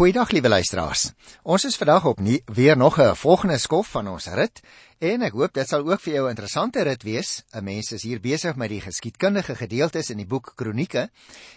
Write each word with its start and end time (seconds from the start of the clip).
Goeiedag 0.00 0.30
liewe 0.32 0.48
luisteraars. 0.48 1.10
Ons 1.42 1.66
is 1.68 1.74
vandag 1.76 2.06
op 2.08 2.20
nie, 2.24 2.38
weer 2.46 2.76
nog 2.76 2.96
'n 2.98 3.14
volgende 3.14 3.58
skof 3.58 3.86
van 3.86 4.08
ons 4.08 4.26
rit 4.26 4.60
en 5.00 5.22
ek 5.24 5.32
hoop 5.32 5.54
dit 5.56 5.64
sal 5.64 5.86
ook 5.88 6.00
vir 6.04 6.12
jou 6.12 6.24
'n 6.26 6.36
interessante 6.36 6.82
rit 6.84 7.02
wees. 7.02 7.42
'n 7.54 7.64
Mens 7.64 7.92
is 7.92 8.02
hier 8.02 8.20
besig 8.20 8.56
met 8.56 8.68
die 8.68 8.80
geskiedkundige 8.80 9.56
gedeeltes 9.56 10.10
in 10.10 10.18
die 10.18 10.26
boek 10.26 10.52
Kronieke 10.56 11.08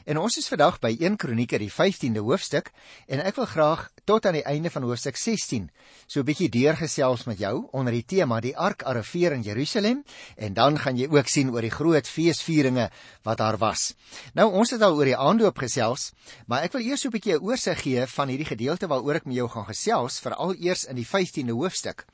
en 0.05 0.17
ons 0.17 0.37
is 0.37 0.47
vandag 0.47 0.79
by 0.79 0.95
1 0.99 1.17
Kronieke 1.17 1.57
die 1.57 1.69
15de 1.69 2.19
hoofstuk 2.19 2.71
en 3.07 3.19
ek 3.19 3.35
wil 3.35 3.45
graag 3.45 3.91
tot 4.05 4.25
aan 4.25 4.33
die 4.33 4.45
einde 4.45 4.69
van 4.69 4.83
hoofstuk 4.83 5.17
16 5.17 5.69
so 6.07 6.19
'n 6.19 6.25
bietjie 6.25 6.49
deurgesels 6.49 7.25
met 7.25 7.37
jou 7.37 7.67
onder 7.73 7.91
die 7.91 8.05
tema 8.05 8.39
die 8.39 8.55
ark 8.55 8.83
arriveer 8.83 9.33
in 9.33 9.41
Jerusalem 9.41 10.03
en 10.37 10.53
dan 10.53 10.79
gaan 10.79 10.97
jy 10.97 11.07
ook 11.11 11.27
sien 11.27 11.51
oor 11.51 11.61
die 11.61 11.69
groot 11.69 12.07
feesvieringe 12.07 12.89
wat 13.23 13.37
daar 13.37 13.57
was. 13.57 13.93
Nou 14.33 14.51
ons 14.51 14.71
het 14.71 14.81
al 14.81 14.95
oor 14.95 15.05
die 15.05 15.17
aandoop 15.17 15.57
gesels, 15.57 16.13
maar 16.47 16.63
ek 16.63 16.71
wil 16.71 16.81
eers 16.81 17.01
so 17.01 17.09
'n 17.09 17.11
bietjie 17.11 17.33
'n 17.33 17.43
oorsig 17.43 17.81
gee 17.81 18.07
van 18.07 18.27
hierdie 18.29 18.47
gedeelte 18.55 18.87
waaroor 18.87 19.15
ek 19.15 19.25
met 19.25 19.35
jou 19.35 19.49
gaan 19.49 19.65
gesels, 19.65 20.19
veral 20.19 20.55
eers 20.55 20.85
in 20.85 20.95
die 20.95 21.07
15de 21.07 21.51
hoofstuk. 21.51 22.05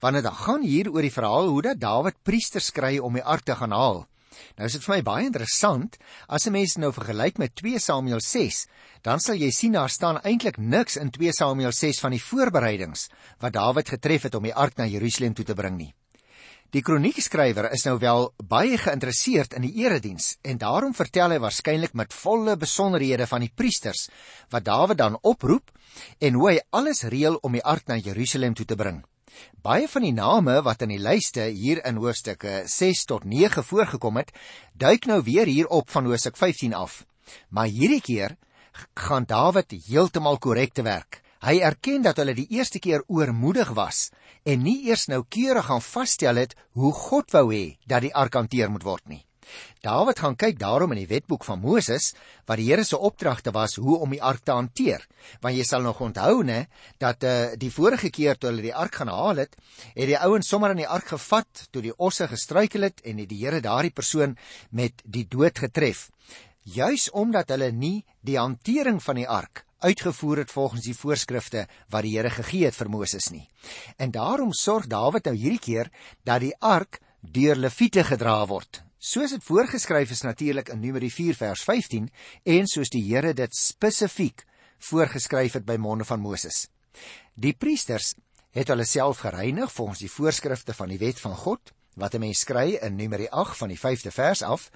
Wanneer 0.00 0.22
dit 0.22 0.42
gaan 0.44 0.62
hier 0.62 0.90
oor 0.92 1.02
die 1.02 1.14
verhaal 1.14 1.48
hoe 1.50 1.62
dat 1.62 1.80
Dawid 1.82 2.22
priesters 2.22 2.70
kry 2.70 2.98
om 3.02 3.18
die 3.18 3.24
ark 3.24 3.42
te 3.44 3.56
gaan 3.58 3.74
haal. 3.74 4.04
Nou 4.58 4.66
is 4.68 4.76
dit 4.76 4.84
vir 4.84 4.94
my 4.94 5.02
baie 5.06 5.26
interessant 5.26 5.96
as 6.28 6.46
'n 6.46 6.52
mens 6.52 6.76
nou 6.78 6.92
vergelyk 6.92 7.38
met 7.38 7.54
2 7.56 7.78
Samuel 7.78 8.20
6, 8.20 8.66
dan 9.02 9.20
sal 9.20 9.34
jy 9.34 9.50
sien 9.50 9.72
daar 9.72 9.90
staan 9.90 10.20
eintlik 10.22 10.58
niks 10.58 10.96
in 10.96 11.10
2 11.10 11.32
Samuel 11.32 11.72
6 11.72 12.00
van 12.00 12.10
die 12.10 12.22
voorbereidings 12.22 13.08
wat 13.40 13.52
Dawid 13.52 13.88
getref 13.88 14.22
het 14.22 14.34
om 14.34 14.42
die 14.42 14.54
ark 14.54 14.76
na 14.76 14.86
Jerusalem 14.86 15.34
toe 15.34 15.44
te 15.44 15.54
bring 15.54 15.76
nie. 15.76 15.94
Die 16.70 16.82
kroniekskrywer 16.82 17.70
is 17.72 17.84
nou 17.84 17.98
wel 17.98 18.34
baie 18.44 18.78
geïnteresseerd 18.78 19.54
in 19.54 19.62
die 19.62 19.74
erediens 19.82 20.36
en 20.42 20.58
daarom 20.58 20.94
vertel 20.94 21.30
hy 21.30 21.38
waarskynlik 21.38 21.94
met 21.94 22.12
volle 22.12 22.56
besonderhede 22.56 23.26
van 23.26 23.40
die 23.40 23.52
priesters 23.54 24.08
wat 24.50 24.64
Dawid 24.64 24.98
dan 24.98 25.18
oproep 25.22 25.70
en 26.20 26.34
hoe 26.34 26.50
hy 26.50 26.58
alles 26.70 27.02
reël 27.02 27.38
om 27.42 27.52
die 27.52 27.64
ark 27.64 27.88
na 27.88 27.96
Jerusalem 27.96 28.54
toe 28.54 28.66
te 28.66 28.76
bring. 28.76 29.02
Baie 29.62 29.88
van 29.88 30.04
die 30.06 30.14
name 30.14 30.62
wat 30.62 30.82
in 30.86 30.92
die 30.94 31.02
lyste 31.02 31.48
hier 31.52 31.80
in 31.86 32.00
hoofstukke 32.00 32.62
6 32.66 33.04
tot 33.10 33.24
9 33.24 33.64
voorgekom 33.64 34.16
het, 34.20 34.32
duik 34.72 35.06
nou 35.06 35.22
weer 35.22 35.46
hier 35.46 35.68
op 35.68 35.90
van 35.90 36.06
hoofstuk 36.06 36.36
15 36.36 36.74
af. 36.74 37.04
Maar 37.48 37.66
hierdie 37.66 38.00
keer 38.00 38.36
gaan 38.94 39.26
Dawid 39.26 39.74
heeltemal 39.88 40.38
korrek 40.38 40.72
te 40.72 40.82
werk. 40.82 41.22
Hy 41.38 41.60
erken 41.62 42.02
dat 42.02 42.18
hulle 42.18 42.34
die 42.34 42.48
eerste 42.50 42.80
keer 42.82 43.04
oormoedig 43.06 43.70
was 43.78 44.08
en 44.42 44.62
nie 44.64 44.88
eers 44.88 45.06
noukeurig 45.06 45.68
gaan 45.68 45.82
vasstel 45.82 46.40
het 46.40 46.56
hoe 46.74 46.92
God 46.92 47.30
wou 47.36 47.48
hê 47.52 47.78
dat 47.86 48.02
die 48.02 48.14
ark 48.14 48.34
hanteer 48.34 48.70
moet 48.70 48.86
word 48.86 49.06
nie. 49.06 49.22
Dawid 49.84 50.18
gaan 50.18 50.36
kyk 50.36 50.58
daarom 50.58 50.92
in 50.94 51.02
die 51.02 51.10
wetboek 51.10 51.44
van 51.46 51.60
Moses 51.62 52.12
wat 52.46 52.58
die 52.60 52.68
Here 52.70 52.84
se 52.84 52.98
opdragte 52.98 53.52
was 53.54 53.76
hoe 53.76 53.98
om 53.98 54.10
die 54.14 54.22
ark 54.22 54.44
te 54.44 54.56
hanteer. 54.56 55.04
Want 55.40 55.56
jy 55.56 55.64
sal 55.68 55.82
nog 55.86 56.00
onthou 56.00 56.42
nê 56.46 56.64
dat 56.98 57.24
uh, 57.24 57.36
die 57.56 57.70
vorige 57.72 58.10
keer 58.10 58.38
toe 58.38 58.50
hulle 58.50 58.64
die 58.64 58.74
ark 58.74 59.00
gaan 59.00 59.12
haal 59.12 59.44
het, 59.44 59.56
het 59.94 60.08
die 60.10 60.18
ouens 60.18 60.48
sommer 60.48 60.74
aan 60.74 60.82
die 60.82 60.88
ark 60.88 61.14
gevat 61.14 61.68
toe 61.70 61.82
die 61.82 61.94
osse 61.96 62.28
gestruikel 62.28 62.88
het 62.88 63.00
en 63.04 63.22
het 63.22 63.30
die 63.30 63.44
Here 63.44 63.62
daardie 63.64 63.94
persoon 63.94 64.36
met 64.70 65.02
die 65.04 65.26
dood 65.28 65.58
getref. 65.58 66.08
Juis 66.62 67.08
omdat 67.16 67.48
hulle 67.54 67.70
nie 67.72 68.04
die 68.20 68.36
hantering 68.36 69.00
van 69.02 69.22
die 69.22 69.28
ark 69.28 69.64
uitgevoer 69.78 70.42
het 70.42 70.50
volgens 70.50 70.84
die 70.84 70.96
voorskrifte 70.96 71.66
wat 71.90 72.02
die 72.02 72.16
Here 72.16 72.30
gegee 72.30 72.66
het 72.66 72.76
vir 72.76 72.90
Moses 72.90 73.30
nie. 73.30 73.46
En 73.96 74.10
daarom 74.10 74.52
sorg 74.52 74.88
Dawid 74.90 75.28
nou 75.28 75.36
hierdie 75.36 75.62
keer 75.62 75.90
dat 76.24 76.42
die 76.42 76.54
ark 76.58 77.00
deur 77.20 77.56
leviete 77.56 78.04
gedra 78.04 78.46
word. 78.46 78.82
Soos 78.98 79.30
dit 79.30 79.44
voorgeskryf 79.46 80.10
is 80.10 80.24
natuurlik 80.26 80.72
in 80.74 80.80
Numeri 80.82 81.06
4 81.10 81.36
vers 81.38 81.60
15 81.62 82.08
en 82.50 82.64
soos 82.66 82.90
die 82.90 83.04
Here 83.06 83.30
dit 83.30 83.54
spesifiek 83.54 84.42
voorgeskryf 84.88 85.54
het 85.54 85.66
by 85.66 85.76
monde 85.78 86.02
van 86.04 86.18
Moses. 86.18 86.64
Die 87.38 87.52
priesters 87.54 88.16
het 88.50 88.72
hulle 88.72 88.82
self 88.82 89.20
gereinig 89.22 89.70
volgens 89.70 90.02
die 90.02 90.10
voorskrifte 90.10 90.74
van 90.74 90.90
die 90.90 90.98
wet 90.98 91.20
van 91.22 91.36
God 91.38 91.70
wat 91.94 92.14
'n 92.14 92.20
mens 92.20 92.40
skry 92.42 92.74
in 92.82 92.96
Numeri 92.96 93.28
8 93.30 93.56
van 93.56 93.68
die 93.68 93.78
5de 93.78 94.10
vers 94.10 94.42
af 94.42 94.70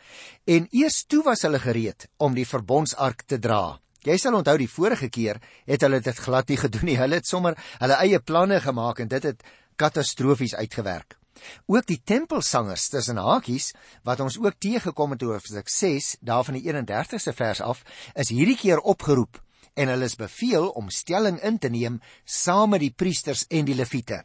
en 0.45 0.69
eers 0.71 1.05
toe 1.05 1.23
was 1.25 1.43
hulle 1.43 1.59
gereed 1.59 2.07
om 2.17 2.35
die 2.35 2.47
verbondsark 2.47 3.23
te 3.27 3.39
dra. 3.39 3.81
Jy 4.03 4.17
sal 4.19 4.35
onthou 4.35 4.57
die 4.57 4.71
vorige 4.71 5.09
keer 5.09 5.43
het 5.67 5.81
hulle 5.81 6.01
dit 6.01 6.19
glad 6.19 6.49
nie 6.49 6.57
gedoen 6.57 6.85
nie. 6.85 6.99
Hulle 6.99 7.15
het 7.15 7.27
sommer 7.27 7.59
hulle 7.79 7.95
eie 7.95 8.21
planne 8.21 8.61
gemaak 8.61 8.99
en 8.99 9.09
dit 9.09 9.23
het 9.23 9.43
katastrofies 9.77 10.55
uitgewerk. 10.55 11.22
Ook 11.67 11.87
die 11.87 12.01
tempelsangers 12.05 12.89
tussen 12.89 13.21
hakies 13.21 13.73
wat 14.03 14.21
ons 14.21 14.39
ook 14.39 14.59
teëgekom 14.59 15.17
het 15.17 15.23
oor 15.23 15.39
Hoofstuk 15.39 15.69
6 15.69 16.17
daar 16.21 16.45
van 16.45 16.59
die 16.59 16.67
31ste 16.69 17.35
vers 17.35 17.61
af 17.61 17.83
is 18.15 18.33
hierdie 18.35 18.59
keer 18.59 18.79
opgeroep 18.79 19.41
en 19.75 19.89
hulle 19.89 20.05
is 20.05 20.19
beveel 20.21 20.69
om 20.77 20.91
stelling 20.91 21.41
in 21.41 21.59
te 21.59 21.71
neem 21.73 22.01
saam 22.25 22.75
met 22.75 22.85
die 22.85 22.93
priesters 22.93 23.47
en 23.49 23.65
die 23.69 23.79
leviete. 23.79 24.23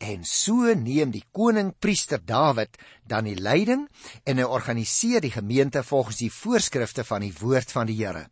En 0.00 0.24
so 0.24 0.72
neem 0.74 1.10
die 1.12 1.24
koning 1.36 1.74
priester 1.78 2.20
Dawid 2.24 2.78
dan 3.04 3.28
die 3.28 3.36
leiding 3.36 3.84
en 4.24 4.40
hy 4.40 4.46
organiseer 4.48 5.20
die 5.24 5.34
gemeente 5.34 5.82
volgens 5.84 6.22
die 6.22 6.32
voorskrifte 6.32 7.04
van 7.04 7.26
die 7.26 7.34
woord 7.40 7.72
van 7.76 7.90
die 7.90 7.98
Here. 8.00 8.28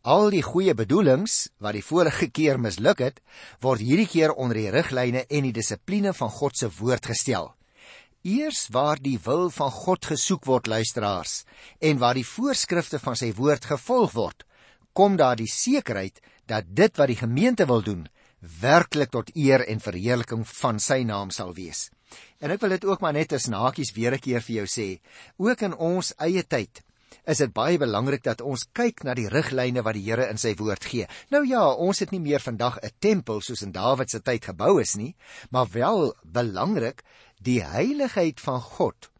Al 0.00 0.30
die 0.32 0.40
goeie 0.40 0.72
bedoelings 0.72 1.50
wat 1.60 1.74
die 1.76 1.84
vorige 1.84 2.30
keer 2.32 2.56
misluk 2.56 3.02
het, 3.04 3.18
word 3.60 3.82
hierdie 3.84 4.08
keer 4.08 4.32
onder 4.32 4.56
die 4.56 4.70
riglyne 4.72 5.26
en 5.28 5.44
die 5.44 5.52
dissipline 5.52 6.14
van 6.16 6.30
God 6.32 6.56
se 6.56 6.70
woord 6.78 7.04
gestel. 7.10 7.50
Eers 8.24 8.70
waar 8.72 8.96
die 8.96 9.18
wil 9.20 9.50
van 9.52 9.68
God 9.70 10.08
gesoek 10.08 10.48
word, 10.48 10.72
luisteraars, 10.72 11.44
en 11.84 12.00
waar 12.00 12.16
die 12.16 12.24
voorskrifte 12.24 12.98
van 12.98 13.16
sy 13.16 13.34
woord 13.36 13.68
gevolg 13.68 14.16
word, 14.16 14.44
kom 14.96 15.20
daar 15.20 15.36
die 15.36 15.52
sekerheid 15.52 16.24
dat 16.48 16.64
dit 16.64 16.96
wat 16.96 17.12
die 17.12 17.20
gemeente 17.20 17.68
wil 17.68 17.84
doen, 17.84 18.08
werklik 18.40 19.12
tot 19.12 19.28
eer 19.36 19.66
en 19.68 19.84
verheerliking 19.84 20.46
van 20.48 20.80
sy 20.80 21.02
naam 21.04 21.28
sal 21.28 21.52
wees. 21.52 21.90
En 22.40 22.48
ek 22.48 22.64
wil 22.64 22.72
dit 22.72 22.88
ook 22.88 23.04
maar 23.04 23.12
net 23.12 23.36
as 23.36 23.52
nakies 23.52 23.92
weer 23.92 24.16
'n 24.16 24.24
keer 24.24 24.40
vir 24.40 24.64
jou 24.64 24.66
sê, 24.66 25.00
ook 25.36 25.60
in 25.60 25.76
ons 25.76 26.14
eie 26.16 26.42
tyd 26.42 26.80
is 27.24 27.38
dit 27.42 27.52
baie 27.52 27.78
belangrik 27.78 28.22
dat 28.22 28.40
ons 28.40 28.66
kyk 28.72 29.04
na 29.04 29.14
die 29.14 29.28
riglyne 29.28 29.82
wat 29.82 29.94
die 29.94 30.04
Here 30.06 30.28
in 30.30 30.38
sy 30.38 30.54
woord 30.58 30.84
gee. 30.84 31.06
Nou 31.30 31.44
ja, 31.46 31.62
ons 31.72 32.00
het 32.02 32.10
nie 32.10 32.20
meer 32.20 32.40
vandag 32.40 32.78
'n 32.82 32.90
tempel 32.98 33.40
soos 33.40 33.62
in 33.62 33.72
Dawid 33.72 34.10
se 34.10 34.20
tyd 34.20 34.44
gebou 34.44 34.80
is 34.80 34.96
nie, 34.96 35.14
maar 35.50 35.66
wel 35.72 36.14
belangrik 36.24 37.02
die 37.42 37.62
heiligheid 37.62 38.40
van 38.40 38.60
God. 38.60 39.10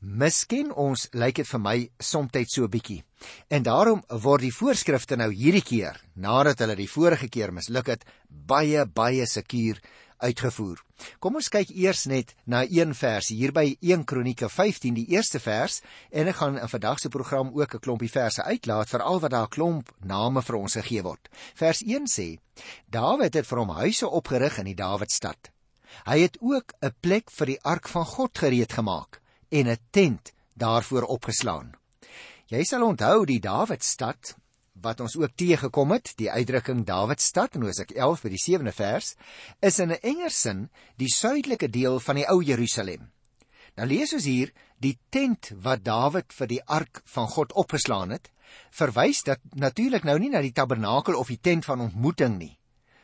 Miskien 0.00 0.72
ons 0.72 1.08
lyk 1.12 1.36
dit 1.40 1.48
vir 1.48 1.60
my 1.60 1.90
soms 1.98 2.30
so 2.52 2.64
'n 2.64 2.70
bietjie. 2.70 3.02
En 3.48 3.62
daarom 3.62 4.04
word 4.08 4.42
die 4.42 4.52
voorskrifte 4.52 5.16
nou 5.16 5.32
hierdie 5.32 5.62
keer, 5.64 6.00
nadat 6.14 6.58
hulle 6.58 6.76
die 6.76 6.88
vorige 6.88 7.28
keer 7.28 7.52
misluk 7.52 7.86
het, 7.86 8.04
baie 8.28 8.84
baie 8.86 9.26
sekuur 9.26 9.80
uitgevoer. 10.18 10.82
Kom 11.18 11.36
ons 11.36 11.48
kyk 11.52 11.70
eers 11.70 12.06
net 12.06 12.34
na 12.44 12.64
een 12.64 12.94
vers 12.94 13.28
hier 13.28 13.52
by 13.52 13.76
1 13.80 14.04
Kronieke 14.04 14.48
15 14.48 14.94
die 14.94 15.06
eerste 15.14 15.40
vers 15.40 15.80
en 16.10 16.30
ek 16.30 16.38
gaan 16.40 16.58
in 16.60 16.72
vandag 16.72 17.00
se 17.02 17.08
program 17.08 17.52
ook 17.54 17.74
'n 17.74 17.84
klompie 17.84 18.10
verse 18.10 18.42
uitlaat 18.42 18.88
veral 18.88 19.20
wat 19.20 19.30
daar 19.30 19.46
'n 19.46 19.54
klomp 19.56 19.92
name 20.00 20.42
vir 20.42 20.56
ons 20.56 20.72
gegee 20.72 21.02
word. 21.02 21.28
Vers 21.54 21.82
1 21.82 22.06
sê: 22.06 22.38
Dawid 22.88 23.34
het 23.34 23.46
vir 23.46 23.58
hom 23.58 23.70
huise 23.70 24.08
opgerig 24.08 24.58
in 24.58 24.64
die 24.64 24.74
Dawidstad. 24.74 25.50
Hy 26.04 26.20
het 26.20 26.36
ook 26.40 26.72
'n 26.82 26.94
plek 27.00 27.30
vir 27.30 27.46
die 27.46 27.62
ark 27.62 27.88
van 27.88 28.04
God 28.04 28.38
gereed 28.38 28.72
gemaak 28.72 29.20
en 29.50 29.68
'n 29.68 29.78
tent 29.90 30.32
daarvoor 30.54 31.02
opgeslaan. 31.02 31.74
Jy 32.46 32.64
sal 32.64 32.82
onthou 32.82 33.24
die 33.24 33.40
Dawidstad 33.40 34.36
wat 34.86 35.02
ons 35.02 35.16
ook 35.18 35.34
teëgekom 35.34 35.94
het, 35.96 36.12
die 36.20 36.30
uitdrukking 36.30 36.84
Dawidstad 36.86 37.58
in 37.58 37.66
Hosea 37.66 37.88
11 38.06 38.22
by 38.22 38.32
die 38.32 38.42
7de 38.42 38.74
vers, 38.76 39.14
is 39.60 39.78
in 39.82 39.90
'n 39.92 40.00
enger 40.02 40.30
sin 40.30 40.70
die 40.96 41.10
suidelike 41.10 41.68
deel 41.68 42.00
van 42.00 42.16
die 42.16 42.28
ou 42.28 42.42
Jerusalem. 42.42 43.10
Nou 43.76 43.86
lees 43.88 44.12
ons 44.12 44.24
hier 44.24 44.52
die 44.80 44.98
tent 45.10 45.52
wat 45.60 45.84
Dawid 45.84 46.32
vir 46.32 46.46
die 46.46 46.62
ark 46.64 47.02
van 47.04 47.28
God 47.28 47.52
opgeslaan 47.52 48.10
het, 48.10 48.30
verwys 48.70 49.22
dat 49.22 49.40
natuurlik 49.54 50.04
nou 50.04 50.18
nie 50.18 50.30
na 50.30 50.40
die 50.40 50.52
tabernakel 50.52 51.16
of 51.18 51.28
die 51.28 51.40
tent 51.40 51.64
van 51.64 51.80
ontmoeting 51.80 52.38
nie, 52.38 52.58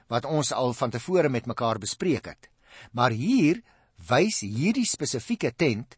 wat 0.08 0.24
ons 0.24 0.52
al 0.52 0.72
van 0.72 0.90
tevore 0.90 1.28
met 1.28 1.46
mekaar 1.46 1.78
bespreek 1.78 2.26
het. 2.26 2.48
Maar 2.92 3.10
hier 3.10 3.62
wys 4.08 4.40
hierdie 4.40 4.86
spesifieke 4.88 5.52
tent 5.52 5.96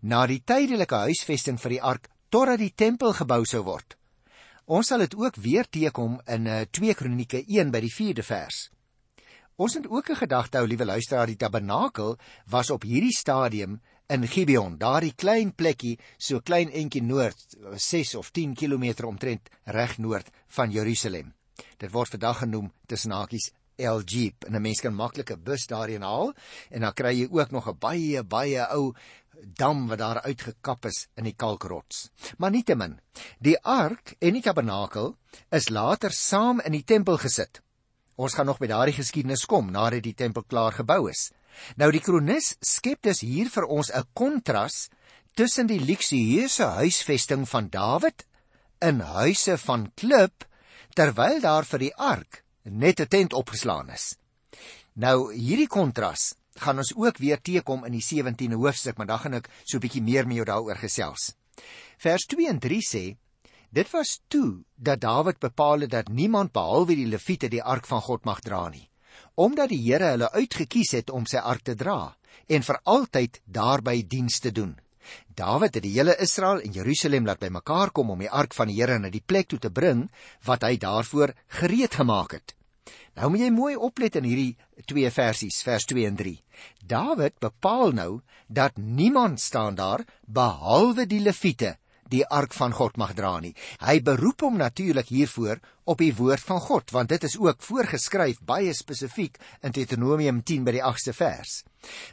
na 0.00 0.26
die 0.26 0.42
tydelike 0.44 0.94
huisvesting 1.06 1.58
vir 1.58 1.76
die 1.76 1.82
ark 1.82 2.08
totdat 2.30 2.58
die 2.58 2.74
tempel 2.74 3.12
gebou 3.12 3.44
sou 3.44 3.62
word. 3.62 3.96
Ons 4.66 4.88
sal 4.90 5.04
dit 5.04 5.12
ook 5.14 5.36
weer 5.38 5.68
teekom 5.70 6.16
in 6.26 6.48
2 6.74 6.90
eh, 6.90 6.96
Kronieke 6.98 7.38
1 7.46 7.68
by 7.70 7.80
die 7.84 7.92
4de 7.94 8.24
vers. 8.26 8.64
Ons 9.62 9.76
het 9.78 9.86
ook 9.86 10.10
'n 10.10 10.18
gedagte 10.18 10.58
hou, 10.58 10.66
liewe 10.66 10.84
luisteraar, 10.84 11.26
die 11.26 11.36
tabernakel 11.36 12.18
was 12.46 12.70
op 12.70 12.82
hierdie 12.82 13.14
stadium 13.14 13.80
in 14.08 14.26
Gibeon, 14.26 14.76
daardie 14.76 15.14
klein 15.14 15.54
plekkie 15.54 15.98
so 16.18 16.40
klein 16.40 16.70
entjie 16.70 17.02
noord, 17.02 17.56
6 17.74 18.14
of 18.14 18.30
10 18.30 18.54
km 18.54 19.06
omtrent 19.06 19.48
reg 19.64 19.98
noord 19.98 20.30
van 20.48 20.70
Jerusalem. 20.70 21.34
Dit 21.78 21.92
word 21.92 22.08
vandag 22.08 22.38
genoem 22.38 22.72
tussen 22.86 23.10
hakies 23.10 23.52
El 23.76 24.02
Jeep 24.04 24.44
en 24.44 24.56
'n 24.56 24.62
mens 24.62 24.80
kan 24.80 24.94
maklik 24.94 25.30
'n 25.30 25.42
bus 25.42 25.66
daarheen 25.66 26.02
haal 26.02 26.32
en 26.70 26.80
dan 26.80 26.92
kry 26.92 27.12
jy 27.12 27.28
ook 27.30 27.50
nog 27.50 27.68
'n 27.68 27.78
baie 27.78 28.22
baie 28.22 28.66
ou 28.68 28.94
dam 29.42 29.86
wat 29.88 29.98
daar 29.98 30.22
uitgekap 30.22 30.84
is 30.86 31.08
in 31.16 31.24
die 31.24 31.36
kalkrots. 31.36 32.10
Maar 32.38 32.50
nietemin, 32.50 33.00
die 33.38 33.58
ark 33.62 34.16
en 34.18 34.32
die 34.32 34.42
tabernakel 34.42 35.16
is 35.50 35.68
later 35.68 36.10
saam 36.10 36.60
in 36.60 36.72
die 36.72 36.84
tempel 36.84 37.18
gesit 37.18 37.60
Ons 38.16 38.32
gaan 38.32 38.48
nog 38.48 38.60
by 38.62 38.68
daardie 38.70 38.96
geskiedenis 38.96 39.44
kom 39.44 39.68
nadat 39.72 40.06
die 40.06 40.14
tempel 40.16 40.46
klaar 40.48 40.72
gebou 40.72 41.10
is. 41.10 41.28
Nou 41.76 41.90
die 41.92 42.00
kronikus 42.00 42.54
skep 42.64 43.02
dus 43.04 43.20
hier 43.20 43.50
vir 43.52 43.66
ons 43.68 43.92
'n 43.92 44.08
kontras 44.14 44.88
tussen 45.36 45.66
die 45.66 45.80
luksieuse 45.80 46.64
huisvesting 46.80 47.44
van 47.48 47.68
Dawid 47.68 48.24
in 48.80 49.00
huise 49.00 49.58
van 49.58 49.92
klip 49.94 50.48
terwyl 50.94 51.40
daar 51.40 51.64
vir 51.64 51.78
die 51.78 51.94
ark 51.94 52.42
net 52.70 53.00
'n 53.00 53.06
tent 53.06 53.32
opgeslaan 53.32 53.90
is. 53.90 54.16
Nou 54.94 55.32
hierdie 55.34 55.68
kontras 55.68 56.34
gaan 56.54 56.78
ons 56.78 56.94
ook 56.96 57.18
weer 57.18 57.40
teekom 57.40 57.84
in 57.84 57.92
die 57.92 58.04
17de 58.04 58.56
hoofstuk, 58.56 58.96
maar 58.96 59.06
dan 59.06 59.18
gaan 59.18 59.34
ek 59.34 59.48
so 59.64 59.76
'n 59.76 59.80
bietjie 59.80 60.02
meer 60.02 60.26
met 60.26 60.36
jou 60.36 60.44
daaroor 60.44 60.76
gesels. 60.76 61.34
Vers 61.98 62.26
2 62.26 62.48
en 62.48 62.58
3 62.58 62.80
sê: 62.80 63.16
Dit 63.70 63.90
was 63.90 64.20
toe 64.28 64.64
dat 64.74 65.00
Dawid 65.00 65.38
bepaal 65.38 65.80
het 65.80 65.90
dat 65.90 66.08
niemand 66.08 66.52
behalwe 66.52 66.94
die 66.94 67.06
leviete 67.06 67.48
die 67.48 67.62
ark 67.62 67.86
van 67.86 68.00
God 68.00 68.24
mag 68.24 68.40
dra 68.40 68.68
nie, 68.68 68.88
omdat 69.34 69.68
die 69.68 69.82
Here 69.82 70.10
hulle 70.14 70.32
uitgekies 70.32 70.92
het 70.92 71.10
om 71.10 71.26
sy 71.26 71.36
ark 71.36 71.62
te 71.62 71.74
dra 71.74 72.16
en 72.46 72.62
vir 72.62 72.80
altyd 72.84 73.40
daarby 73.44 74.06
diens 74.06 74.38
te 74.40 74.52
doen. 74.52 74.76
Dawid 75.36 75.74
het 75.74 75.84
die 75.84 75.94
hele 75.94 76.16
Israel 76.18 76.60
en 76.60 76.72
Jerusalem 76.72 77.26
laat 77.26 77.38
bymekaar 77.38 77.92
kom 77.92 78.10
om 78.10 78.18
die 78.18 78.30
ark 78.30 78.54
van 78.54 78.68
die 78.68 78.80
Here 78.80 78.98
na 78.98 79.10
die 79.10 79.22
plek 79.22 79.48
toe 79.48 79.58
te 79.58 79.70
bring 79.70 80.08
wat 80.48 80.66
hy 80.66 80.76
daarvoor 80.76 81.34
gereed 81.60 81.94
gemaak 81.94 82.32
het. 82.32 82.55
Nou 83.16 83.30
moet 83.30 83.46
jy 83.46 83.50
mooi 83.50 83.74
oplet 83.76 84.16
in 84.20 84.26
hierdie 84.28 84.56
twee 84.86 85.10
versies, 85.10 85.62
vers 85.66 85.86
2 85.88 86.06
en 86.06 86.16
3. 86.16 86.34
Dawid 86.86 87.38
bepaal 87.42 87.94
nou 87.96 88.10
dat 88.46 88.76
niemand 88.76 89.40
staan 89.40 89.74
daar 89.74 90.04
behalwe 90.26 91.06
die 91.06 91.20
leviete 91.20 91.76
die 92.12 92.24
ark 92.26 92.54
van 92.56 92.74
God 92.76 92.96
mag 92.96 93.14
dra 93.18 93.38
nie. 93.40 93.54
Hy 93.82 94.00
beroep 94.04 94.44
hom 94.46 94.58
natuurlik 94.60 95.08
hiervoor 95.12 95.60
op 95.86 96.02
die 96.02 96.12
woord 96.14 96.42
van 96.42 96.60
God, 96.60 96.90
want 96.90 97.12
dit 97.12 97.24
is 97.28 97.36
ook 97.38 97.62
voorgeskryf 97.62 98.40
baie 98.46 98.74
spesifiek 98.74 99.38
in 99.62 99.74
Deuteronomium 99.74 100.42
10 100.42 100.66
by 100.66 100.74
die 100.78 100.82
8ste 100.82 101.14
vers. 101.14 101.60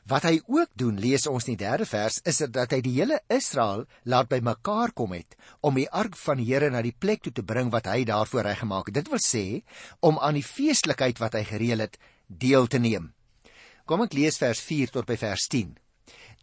Wat 0.05 0.27
hy 0.27 0.37
ook 0.45 0.69
doen, 0.77 0.99
lees 1.01 1.25
ons 1.29 1.47
in 1.47 1.57
die 1.57 1.65
3de 1.65 1.87
vers, 1.89 2.19
is 2.29 2.43
dat 2.53 2.75
hy 2.75 2.81
die 2.85 2.93
hele 2.99 3.19
Israel 3.33 3.87
laat 4.05 4.29
bymekaar 4.29 4.93
kom 4.93 5.15
het 5.17 5.37
om 5.61 5.79
die 5.79 5.89
ark 5.89 6.17
van 6.19 6.37
die 6.37 6.49
Here 6.51 6.69
na 6.69 6.83
die 6.85 6.93
plek 6.93 7.23
toe 7.25 7.33
te 7.33 7.45
bring 7.45 7.71
wat 7.73 7.89
hy 7.89 8.03
daarvoor 8.05 8.45
reggemaak 8.51 8.91
het. 8.91 9.01
Dit 9.01 9.09
wil 9.09 9.21
sê 9.23 9.63
om 10.05 10.19
aan 10.19 10.37
die 10.37 10.45
feestelikheid 10.45 11.21
wat 11.23 11.39
hy 11.39 11.45
gereël 11.49 11.87
het 11.87 11.97
deel 12.27 12.67
te 12.67 12.77
neem. 12.77 13.13
Kom 13.89 14.05
ek 14.05 14.13
lees 14.13 14.37
vers 14.39 14.61
4 14.61 14.93
tot 14.93 15.07
by 15.09 15.17
vers 15.19 15.47
10. 15.51 15.73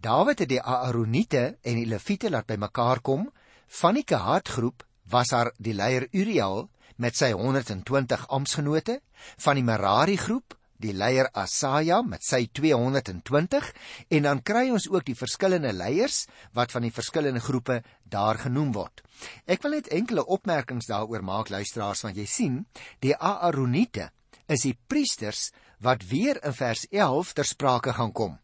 Dawid 0.00 0.42
het 0.42 0.48
die 0.48 0.62
Aaroniete 0.62 1.58
en 1.60 1.76
die 1.76 1.86
Lewiete 1.88 2.30
laat 2.32 2.48
bymekaar 2.48 3.02
kom 3.04 3.28
Van 3.70 3.94
die 3.94 4.02
Kehat-groep 4.02 4.82
was 5.10 5.30
daar 5.30 5.52
die 5.62 5.76
leier 5.78 6.08
Uriel 6.10 6.64
met 6.98 7.14
sy 7.14 7.30
120 7.30 8.26
amptgenote, 8.34 8.96
van 9.38 9.60
die 9.60 9.62
Merari-groep 9.62 10.56
die 10.80 10.94
leier 10.96 11.28
Asaja 11.36 12.00
met 12.02 12.24
sy 12.26 12.48
220 12.56 13.70
en 14.16 14.26
dan 14.26 14.42
kry 14.42 14.66
ons 14.72 14.88
ook 14.90 15.06
die 15.06 15.14
verskillende 15.14 15.70
leiers 15.76 16.24
wat 16.56 16.74
van 16.74 16.88
die 16.88 16.92
verskillende 16.94 17.42
groepe 17.44 17.80
daar 18.02 18.40
genoem 18.42 18.72
word. 18.74 19.04
Ek 19.46 19.62
wil 19.62 19.76
net 19.76 19.92
enkele 19.94 20.26
opmerkings 20.26 20.90
daaroor 20.90 21.22
maak 21.22 21.52
luisteraars 21.54 22.02
want 22.08 22.18
jy 22.18 22.26
sien, 22.26 22.60
die 23.04 23.14
Aaroniete 23.14 24.10
is 24.50 24.66
die 24.66 24.76
priesters 24.88 25.50
wat 25.78 26.08
weer 26.10 26.40
in 26.42 26.56
vers 26.56 26.88
11 26.90 27.36
ter 27.38 27.46
sprake 27.46 27.94
gaan 27.94 28.12
kom. 28.12 28.38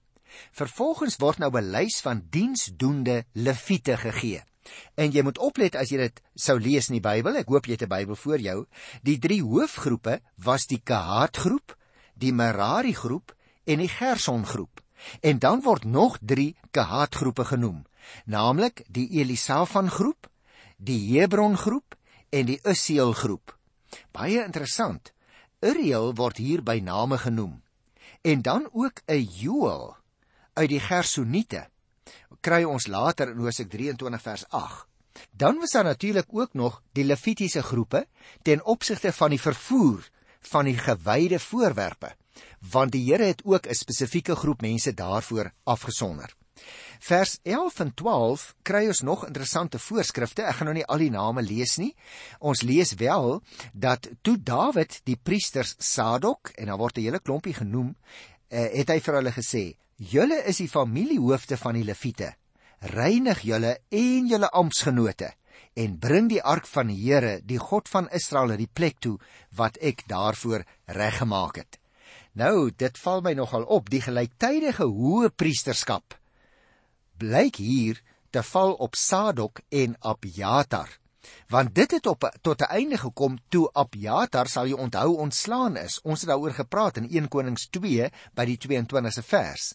Vervolgens 0.53 1.19
word 1.19 1.41
nou 1.41 1.51
'n 1.51 1.73
lys 1.73 1.99
van 2.05 2.23
diensdoende 2.31 3.25
leviete 3.33 3.97
gegee. 3.97 4.45
En 4.95 5.13
jy 5.13 5.23
moet 5.23 5.39
oplet 5.39 5.77
as 5.77 5.91
jy 5.91 5.99
dit 5.99 6.23
sou 6.35 6.59
lees 6.61 6.89
in 6.89 6.99
die 6.99 7.05
Bybel. 7.05 7.37
Ek 7.37 7.49
hoop 7.49 7.67
jy 7.67 7.73
het 7.73 7.83
'n 7.83 7.89
Bybel 7.89 8.17
voor 8.17 8.39
jou. 8.39 8.67
Die 9.03 9.19
drie 9.19 9.43
hoofgroepe 9.43 10.21
was 10.37 10.67
die 10.67 10.81
Kehat-groep, 10.85 11.77
die 12.15 12.33
Merari 12.33 12.95
groep 12.95 13.35
en 13.65 13.79
die 13.79 13.89
Gerson 13.89 14.47
groep. 14.47 14.81
En 15.21 15.39
dan 15.39 15.63
word 15.63 15.85
nog 15.85 16.19
3 16.21 16.57
Kehat-groepe 16.71 17.45
genoem, 17.45 17.85
naamlik 18.25 18.85
die 18.89 19.09
Elisafan 19.21 19.91
groep, 19.91 20.31
die 20.77 21.19
Hebron 21.19 21.57
groep 21.57 21.97
en 22.31 22.47
die 22.47 22.61
Usiel 22.65 23.13
groep. 23.13 23.59
Baie 24.13 24.45
interessant. 24.45 25.13
Uriel 25.61 26.15
word 26.15 26.37
hier 26.37 26.63
by 26.63 26.81
name 26.85 27.19
genoem. 27.19 27.63
En 28.23 28.43
dan 28.43 28.69
ook 28.73 29.01
'n 29.07 29.23
Joel 29.23 29.97
uit 30.55 30.69
die 30.69 30.81
Gersoniete 30.81 31.69
kry 32.47 32.63
ons 32.63 32.87
later 32.87 33.33
in 33.33 33.43
Hosea 33.43 33.67
23 33.67 34.23
vers 34.23 34.45
8. 34.55 34.85
Dan 35.33 35.59
was 35.59 35.73
daar 35.75 35.85
natuurlik 35.85 36.27
ook 36.31 36.55
nog 36.55 36.83
die 36.93 37.05
Levitiese 37.05 37.63
groepe 37.63 38.07
ten 38.43 38.65
opsigte 38.65 39.13
van 39.13 39.33
die 39.35 39.41
vervoer 39.41 40.05
van 40.47 40.69
die 40.69 40.77
gewyde 40.79 41.41
voorwerpe, 41.43 42.13
want 42.71 42.93
die 42.95 43.03
Here 43.09 43.25
het 43.25 43.43
ook 43.45 43.67
'n 43.67 43.75
spesifieke 43.75 44.37
groep 44.37 44.61
mense 44.61 44.95
daarvoor 44.95 45.51
afgesonder. 45.65 46.35
Vers 46.99 47.39
11 47.43 47.81
en 47.81 47.95
12 47.95 48.55
kry 48.63 48.87
ons 48.87 49.01
nog 49.01 49.27
interessante 49.27 49.79
voorskrifte. 49.79 50.43
Ek 50.43 50.55
gaan 50.55 50.67
nou 50.67 50.77
nie 50.77 50.87
al 50.87 50.99
die 50.99 51.11
name 51.11 51.43
lees 51.43 51.77
nie. 51.77 51.95
Ons 52.39 52.63
lees 52.63 52.95
wel 52.95 53.43
dat 53.73 54.09
toe 54.23 54.43
Dawid 54.43 55.01
die 55.05 55.19
priesters 55.23 55.75
Sadok 55.79 56.49
en 56.55 56.67
daar 56.67 56.79
word 56.79 56.97
'n 56.99 57.03
hele 57.03 57.21
klompie 57.21 57.55
genoem, 57.55 57.97
eh, 58.49 58.79
het 58.79 58.89
hy 58.89 59.01
vir 59.01 59.15
hulle 59.15 59.33
gesê: 59.33 59.77
Julle 59.97 60.43
is 60.45 60.61
die 60.61 60.69
familiehoofde 60.69 61.57
van 61.57 61.79
die 61.79 61.85
Lewiete. 61.85 62.35
Reinig 62.93 63.41
julle 63.49 63.79
en 63.89 64.29
julle 64.29 64.51
amptgenote 64.53 65.33
en 65.77 65.97
bring 66.01 66.29
die 66.29 66.43
ark 66.43 66.67
van 66.69 66.89
die 66.89 66.99
Here, 67.01 67.41
die 67.45 67.59
God 67.61 67.89
van 67.89 68.09
Israel, 68.13 68.53
na 68.53 68.57
die 68.57 68.69
plek 68.69 69.01
toe 69.01 69.17
wat 69.57 69.77
ek 69.81 70.05
daarvoor 70.09 70.65
reggemaak 70.93 71.61
het. 71.61 71.81
Nou, 72.37 72.71
dit 72.71 72.99
val 73.01 73.25
my 73.25 73.33
nogal 73.37 73.65
op, 73.65 73.89
die 73.93 74.01
gelyktydige 74.05 74.85
hoë 74.85 75.33
priesterskap 75.37 76.17
blyk 77.17 77.57
hier 77.57 78.01
te 78.31 78.43
val 78.45 78.75
op 78.85 78.97
Sadok 78.97 79.63
en 79.73 79.97
Abjatar 80.01 80.91
want 81.49 81.75
dit 81.75 81.91
het 81.91 82.07
op 82.07 82.29
tot 82.43 82.61
'n 82.61 82.73
einde 82.79 82.99
gekom 82.99 83.39
toe 83.49 83.71
Abjatar 83.73 84.49
sal 84.49 84.67
jy 84.67 84.73
onthou 84.73 85.17
ontslaan 85.17 85.77
is. 85.77 86.01
Ons 86.03 86.21
het 86.21 86.29
daaroor 86.29 86.53
gepraat 86.53 86.97
in 86.97 87.09
1 87.11 87.29
Konings 87.29 87.69
2 87.71 88.11
by 88.35 88.45
die 88.45 88.59
22ste 88.59 89.23
vers. 89.23 89.75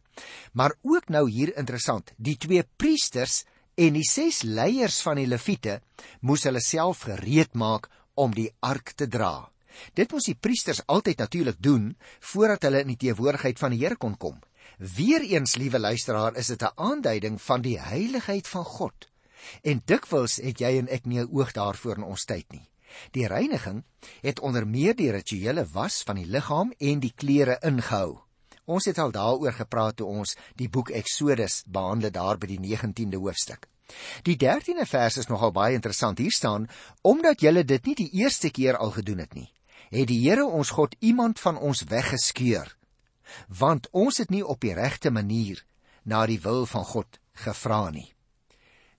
Maar 0.53 0.73
ook 0.81 1.09
nou 1.09 1.29
hier 1.29 1.57
interessant, 1.57 2.11
die 2.17 2.37
twee 2.37 2.63
priesters 2.75 3.43
en 3.75 3.93
die 3.93 4.09
ses 4.09 4.41
leiers 4.41 5.01
van 5.01 5.15
die 5.15 5.27
leviete 5.27 5.81
moes 6.21 6.43
hulle 6.43 6.61
self 6.61 7.01
gereed 7.01 7.53
maak 7.53 7.89
om 8.13 8.33
die 8.33 8.51
ark 8.59 8.91
te 8.95 9.07
dra. 9.07 9.51
Dit 9.93 10.11
moes 10.11 10.27
die 10.27 10.35
priesters 10.35 10.83
altyd 10.87 11.17
natuurlik 11.17 11.59
doen 11.59 11.95
voordat 12.19 12.67
hulle 12.67 12.81
in 12.83 12.93
die 12.93 12.99
teenwoordigheid 13.07 13.59
van 13.59 13.71
die 13.71 13.79
Here 13.83 13.95
kon 13.95 14.17
kom. 14.17 14.39
Weereens, 14.77 15.55
liewe 15.61 15.79
luisteraar, 15.79 16.35
is 16.35 16.47
dit 16.47 16.61
'n 16.63 16.73
aanduiding 16.75 17.41
van 17.41 17.61
die 17.61 17.79
heiligheid 17.79 18.47
van 18.47 18.65
God. 18.65 19.10
En 19.63 19.81
dikwels 19.85 20.39
het 20.43 20.59
jy 20.59 20.77
en 20.77 20.89
ek 20.89 21.05
nie 21.05 21.19
'n 21.19 21.29
oog 21.31 21.51
daarvoor 21.51 21.97
in 21.97 22.03
ons 22.03 22.25
tyd 22.25 22.51
nie. 22.51 22.67
Die 23.11 23.27
reiniging 23.27 23.83
het 24.21 24.39
onder 24.39 24.67
meer 24.67 24.95
die 24.95 25.11
rituele 25.11 25.65
was 25.73 26.03
van 26.03 26.15
die 26.15 26.25
liggaam 26.25 26.73
en 26.77 26.99
die 26.99 27.13
klere 27.15 27.57
ingehou. 27.61 28.19
Ons 28.65 28.85
het 28.85 28.97
al 28.97 29.11
daaroor 29.11 29.53
gepraat 29.53 29.95
toe 29.95 30.07
ons 30.07 30.35
die 30.55 30.69
boek 30.69 30.89
Eksodus 30.89 31.63
behandel 31.67 32.11
daar 32.11 32.37
by 32.37 32.47
die 32.47 32.59
19de 32.59 33.17
hoofstuk. 33.17 33.67
Die 34.23 34.37
13de 34.39 34.85
vers 34.87 35.17
is 35.17 35.27
nogal 35.27 35.51
baie 35.51 35.75
interessant. 35.75 36.17
Hier 36.17 36.31
staan: 36.31 36.69
"Omdat 37.01 37.41
julle 37.41 37.63
dit 37.63 37.85
nie 37.85 37.95
die 37.95 38.11
eerste 38.21 38.49
keer 38.49 38.77
al 38.77 38.91
gedoen 38.91 39.17
het 39.17 39.33
nie, 39.33 39.51
het 39.89 40.07
die 40.07 40.21
Here 40.29 40.45
ons 40.45 40.69
God 40.69 40.95
iemand 40.99 41.39
van 41.39 41.57
ons 41.57 41.83
weggeskeur, 41.83 42.77
want 43.47 43.89
ons 43.91 44.17
het 44.17 44.29
nie 44.29 44.45
op 44.45 44.61
die 44.61 44.73
regte 44.73 45.11
manier 45.11 45.65
na 46.03 46.25
die 46.25 46.39
wil 46.39 46.65
van 46.65 46.85
God 46.85 47.19
gevra 47.33 47.89
nie." 47.89 48.10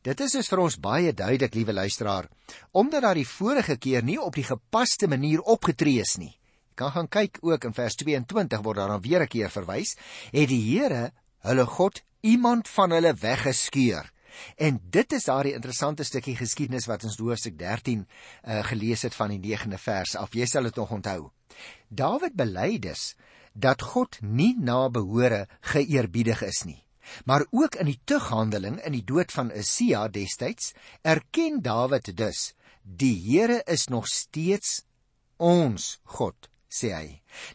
Dit 0.03 0.19
is 0.21 0.33
dus 0.35 0.49
vir 0.51 0.59
ons 0.65 0.77
baie 0.83 1.13
duidelik, 1.15 1.55
liewe 1.55 1.73
luisteraar, 1.77 2.27
omdat 2.75 3.05
daar 3.05 3.19
die 3.19 3.29
vorige 3.29 3.77
keer 3.79 4.03
nie 4.03 4.19
op 4.19 4.35
die 4.35 4.47
gepaste 4.47 5.07
manier 5.07 5.45
opgetree 5.47 6.03
is 6.03 6.17
nie. 6.19 6.33
Jy 6.73 6.79
kan 6.81 6.91
gaan 6.91 7.09
kyk 7.09 7.39
ook 7.47 7.69
in 7.69 7.77
vers 7.77 7.95
22 8.01 8.65
word 8.65 8.81
daar 8.81 8.97
dan 8.97 9.05
weer 9.05 9.23
'n 9.23 9.29
keer 9.29 9.51
verwys, 9.51 9.95
het 10.33 10.49
die 10.49 10.63
Here, 10.63 11.13
hulle 11.47 11.67
God, 11.67 12.03
iemand 12.21 12.69
van 12.69 12.91
hulle 12.91 13.15
weggeskeur. 13.15 14.11
En 14.57 14.81
dit 14.91 15.13
is 15.13 15.25
daardie 15.25 15.55
interessante 15.55 16.05
stukkie 16.05 16.37
geskiedenis 16.37 16.87
wat 16.87 17.05
ons 17.05 17.19
hoofstuk 17.19 17.59
13 17.59 18.03
uh, 18.03 18.65
gelees 18.65 19.03
het 19.03 19.15
van 19.15 19.29
die 19.29 19.39
9de 19.39 19.79
vers 19.79 20.17
af. 20.17 20.35
Jy 20.35 20.47
sal 20.47 20.63
dit 20.63 20.77
nog 20.77 20.91
onthou. 20.91 21.31
Dawid 21.89 22.35
bely 22.35 22.79
dus 22.79 23.15
dat 23.53 23.83
God 23.83 24.19
nie 24.21 24.57
na 24.59 24.89
behore 24.89 25.47
geëerbiedig 25.61 26.43
is 26.43 26.65
nie. 26.65 26.83
Maar 27.25 27.47
ook 27.51 27.75
in 27.81 27.91
die 27.91 28.01
tughandeling 28.05 28.81
in 28.85 28.97
die 28.97 29.05
dood 29.05 29.33
van 29.33 29.53
Isia 29.53 30.09
destyds 30.09 30.73
erken 31.03 31.63
Dawid 31.63 32.17
dus 32.17 32.53
die 32.83 33.15
Here 33.27 33.63
is 33.67 33.87
nog 33.87 34.07
steeds 34.07 34.83
ons 35.37 35.99
God 36.05 36.49
sê 36.73 36.93
hy. 36.97 37.09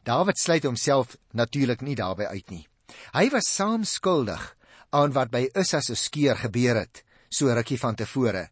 Dawid 0.06 0.38
sluit 0.38 0.68
homself 0.68 1.18
natuurlik 1.34 1.82
nie 1.82 1.98
daarbey 1.98 2.30
uit 2.30 2.54
nie. 2.54 2.66
Hy 3.16 3.28
was 3.34 3.50
saam 3.50 3.84
skuldig 3.84 4.44
aan 4.96 5.16
wat 5.16 5.34
by 5.34 5.48
Issa 5.58 5.82
se 5.82 5.98
skeur 5.98 6.38
gebeur 6.40 6.84
het 6.84 7.04
so 7.30 7.52
rukkie 7.52 7.80
van 7.82 7.98
tevore. 7.98 8.48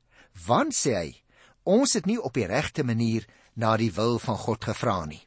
Want 0.47 0.75
sê 0.75 0.95
hy, 0.97 1.11
ons 1.63 1.95
het 1.95 2.09
nie 2.09 2.19
op 2.19 2.35
die 2.35 2.47
regte 2.49 2.83
manier 2.83 3.23
na 3.55 3.75
die 3.79 3.91
wil 3.95 4.19
van 4.19 4.37
God 4.41 4.67
gevra 4.67 5.05
nie. 5.07 5.21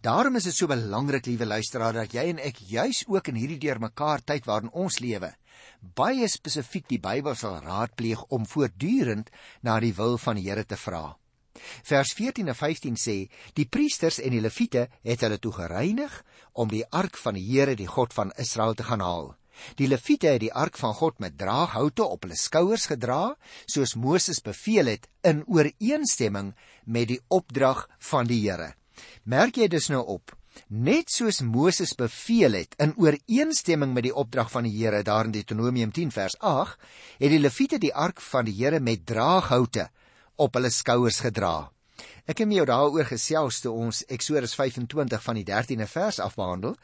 Daarom 0.00 0.36
is 0.36 0.44
dit 0.48 0.56
so 0.56 0.68
belangrik, 0.68 1.26
liewe 1.26 1.46
luisteraar, 1.46 1.96
dat 1.96 2.12
jy 2.12 2.26
en 2.34 2.42
ek 2.42 2.60
juis 2.68 3.04
ook 3.08 3.30
in 3.32 3.40
hierdie 3.40 3.60
deurmekaar 3.62 4.24
tyd 4.24 4.44
waarin 4.48 4.72
ons 4.72 4.98
lewe, 5.00 5.32
baie 5.80 6.28
spesifiek 6.28 6.86
die 6.90 7.00
Bybel 7.02 7.34
sal 7.38 7.60
raadpleeg 7.64 8.22
om 8.34 8.46
voortdurend 8.46 9.32
na 9.62 9.78
die 9.80 9.94
wil 9.96 10.18
van 10.18 10.38
die 10.38 10.48
Here 10.48 10.64
te 10.64 10.76
vra. 10.76 11.16
Vers 11.84 12.12
14 12.16 12.48
en 12.48 12.56
15 12.56 12.96
sê: 12.96 13.16
Die 13.54 13.68
priesters 13.68 14.18
en 14.20 14.32
die 14.34 14.40
leviete 14.40 14.88
het 15.04 15.22
hulle 15.24 15.38
toe 15.38 15.52
gereinig 15.52 16.22
om 16.52 16.72
die 16.72 16.84
ark 16.90 17.18
van 17.20 17.36
die 17.38 17.44
Here, 17.44 17.76
die 17.76 17.90
God 17.90 18.14
van 18.16 18.32
Israel 18.40 18.74
te 18.74 18.86
gaan 18.88 19.04
haal. 19.04 19.32
Die 19.76 19.86
leviete 19.86 20.32
het 20.32 20.40
die 20.40 20.52
ark 20.52 20.78
van 20.80 20.94
God 20.96 21.20
met 21.20 21.36
draaghoute 21.38 22.04
op 22.04 22.24
hulle 22.24 22.38
skouers 22.40 22.88
gedra, 22.90 23.36
soos 23.66 23.94
Moses 23.94 24.40
beveel 24.40 24.94
het 24.94 25.08
in 25.28 25.44
ooreenstemming 25.46 26.54
met 26.84 27.12
die 27.12 27.20
opdrag 27.28 27.84
van 28.10 28.26
die 28.26 28.40
Here. 28.46 28.72
Merk 29.24 29.56
jy 29.56 29.68
dus 29.68 29.88
nou 29.92 30.02
op? 30.06 30.34
Net 30.68 31.10
soos 31.10 31.40
Moses 31.40 31.94
beveel 31.96 32.58
het 32.60 32.74
in 32.82 32.92
ooreenstemming 33.00 33.94
met 33.94 34.06
die 34.08 34.14
opdrag 34.14 34.50
van 34.52 34.66
die 34.68 34.74
Here 34.74 35.02
daar 35.02 35.28
in 35.28 35.32
Deuteronomium 35.32 35.92
10 35.92 36.12
vers 36.12 36.36
8, 36.38 36.78
het 37.18 37.32
die 37.32 37.40
leviete 37.40 37.78
die 37.80 37.94
ark 37.94 38.20
van 38.20 38.44
die 38.48 38.56
Here 38.58 38.80
met 38.80 39.06
draaghoute 39.06 39.88
op 40.36 40.54
hulle 40.58 40.70
skouers 40.70 41.22
gedra. 41.24 41.70
Ek 42.22 42.38
het 42.38 42.46
met 42.46 42.60
jou 42.60 42.66
daaroor 42.70 43.08
gesels 43.08 43.56
toe 43.64 43.72
ons 43.74 44.04
Eksodus 44.14 44.52
25 44.54 45.24
van 45.24 45.38
die 45.40 45.42
13de 45.48 45.88
vers 45.90 46.20
afbehandel 46.22 46.76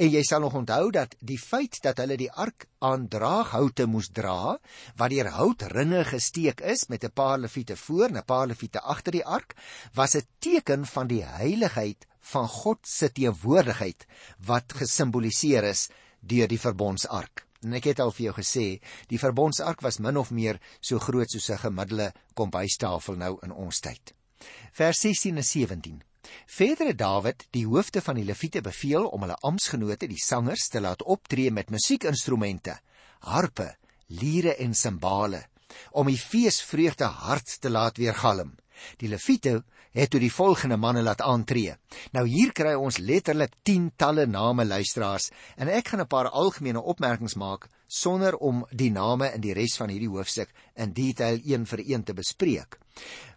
en 0.00 0.08
jy 0.08 0.22
sal 0.24 0.40
nog 0.40 0.56
onthou 0.56 0.88
dat 0.96 1.12
die 1.20 1.36
feit 1.36 1.76
dat 1.84 2.00
hulle 2.00 2.16
die 2.16 2.30
ark 2.32 2.64
aan 2.80 3.04
draaghoute 3.12 3.84
moes 3.92 4.08
dra, 4.16 4.56
wat 4.96 5.12
deur 5.12 5.28
houtringe 5.36 6.00
gesteek 6.08 6.64
is 6.64 6.86
met 6.88 7.04
'n 7.04 7.12
paar 7.12 7.36
leviete 7.44 7.76
voor 7.76 8.08
en 8.08 8.16
'n 8.16 8.24
paar 8.24 8.46
leviete 8.46 8.80
agter 8.80 9.12
die 9.12 9.26
ark, 9.26 9.52
was 9.92 10.16
'n 10.16 10.26
teken 10.40 10.86
van 10.86 11.06
die 11.06 11.24
heiligheid 11.24 12.06
van 12.32 12.48
God 12.48 12.78
se 12.82 13.12
teenwoordigheid 13.12 14.06
wat 14.46 14.72
gesimboliseer 14.72 15.64
is 15.64 15.88
deur 16.20 16.48
die 16.48 16.60
verbondsark. 16.60 17.46
En 17.60 17.72
ek 17.74 17.84
het 17.84 18.00
al 18.00 18.12
vir 18.12 18.24
jou 18.24 18.34
gesê, 18.34 18.80
die 19.08 19.18
verbondsark 19.18 19.80
was 19.80 19.98
min 19.98 20.16
of 20.16 20.30
meer 20.30 20.58
so 20.80 20.98
groot 20.98 21.30
soos 21.30 21.50
'n 21.50 21.58
gemiddelde 21.58 22.12
kombuistafel 22.34 23.16
nou 23.16 23.38
in 23.42 23.52
ons 23.52 23.80
tyd. 23.80 24.15
Vers 24.72 25.00
16 25.00 25.36
en 25.36 25.44
17. 25.44 26.02
Verder 26.46 26.86
het 26.90 26.98
Dawid 26.98 27.46
die 27.54 27.66
hoofde 27.66 28.02
van 28.02 28.18
die 28.18 28.24
leviete 28.24 28.60
beveel 28.60 29.06
om 29.08 29.24
hulle 29.24 29.38
amptgenote, 29.46 30.08
die 30.10 30.20
sangers, 30.20 30.68
te 30.68 30.80
laat 30.80 31.02
optree 31.02 31.50
met 31.50 31.70
musiekinstrumente, 31.70 32.76
harpe, 33.30 33.70
liere 34.06 34.56
en 34.62 34.74
simbale, 34.74 35.46
om 35.92 36.10
die 36.10 36.20
feesvreugde 36.20 37.08
hard 37.22 37.60
te 37.60 37.70
laat 37.70 37.98
weergalm. 37.98 38.54
Die 39.00 39.08
leviete 39.08 39.62
het 39.96 40.10
toe 40.12 40.20
die 40.20 40.32
volgende 40.32 40.76
manne 40.76 41.02
laat 41.02 41.22
aantree. 41.24 41.76
Nou 42.12 42.26
hier 42.28 42.52
kry 42.52 42.74
ons 42.76 42.98
letterlik 43.00 43.54
tientalle 43.64 44.26
name 44.28 44.66
luisteraars 44.68 45.30
en 45.56 45.72
ek 45.72 45.88
gaan 45.88 46.00
'n 46.04 46.12
paar 46.12 46.28
algemene 46.28 46.82
opmerkings 46.82 47.34
maak 47.34 47.68
sonder 47.86 48.36
om 48.36 48.66
die 48.70 48.90
name 48.90 49.32
in 49.32 49.40
die 49.40 49.54
res 49.54 49.76
van 49.76 49.88
hierdie 49.88 50.10
hoofstuk 50.10 50.52
in 50.74 50.92
detail 50.92 51.40
een 51.44 51.66
vir 51.66 51.80
een 51.86 52.04
te 52.04 52.14
bespreek. 52.14 52.78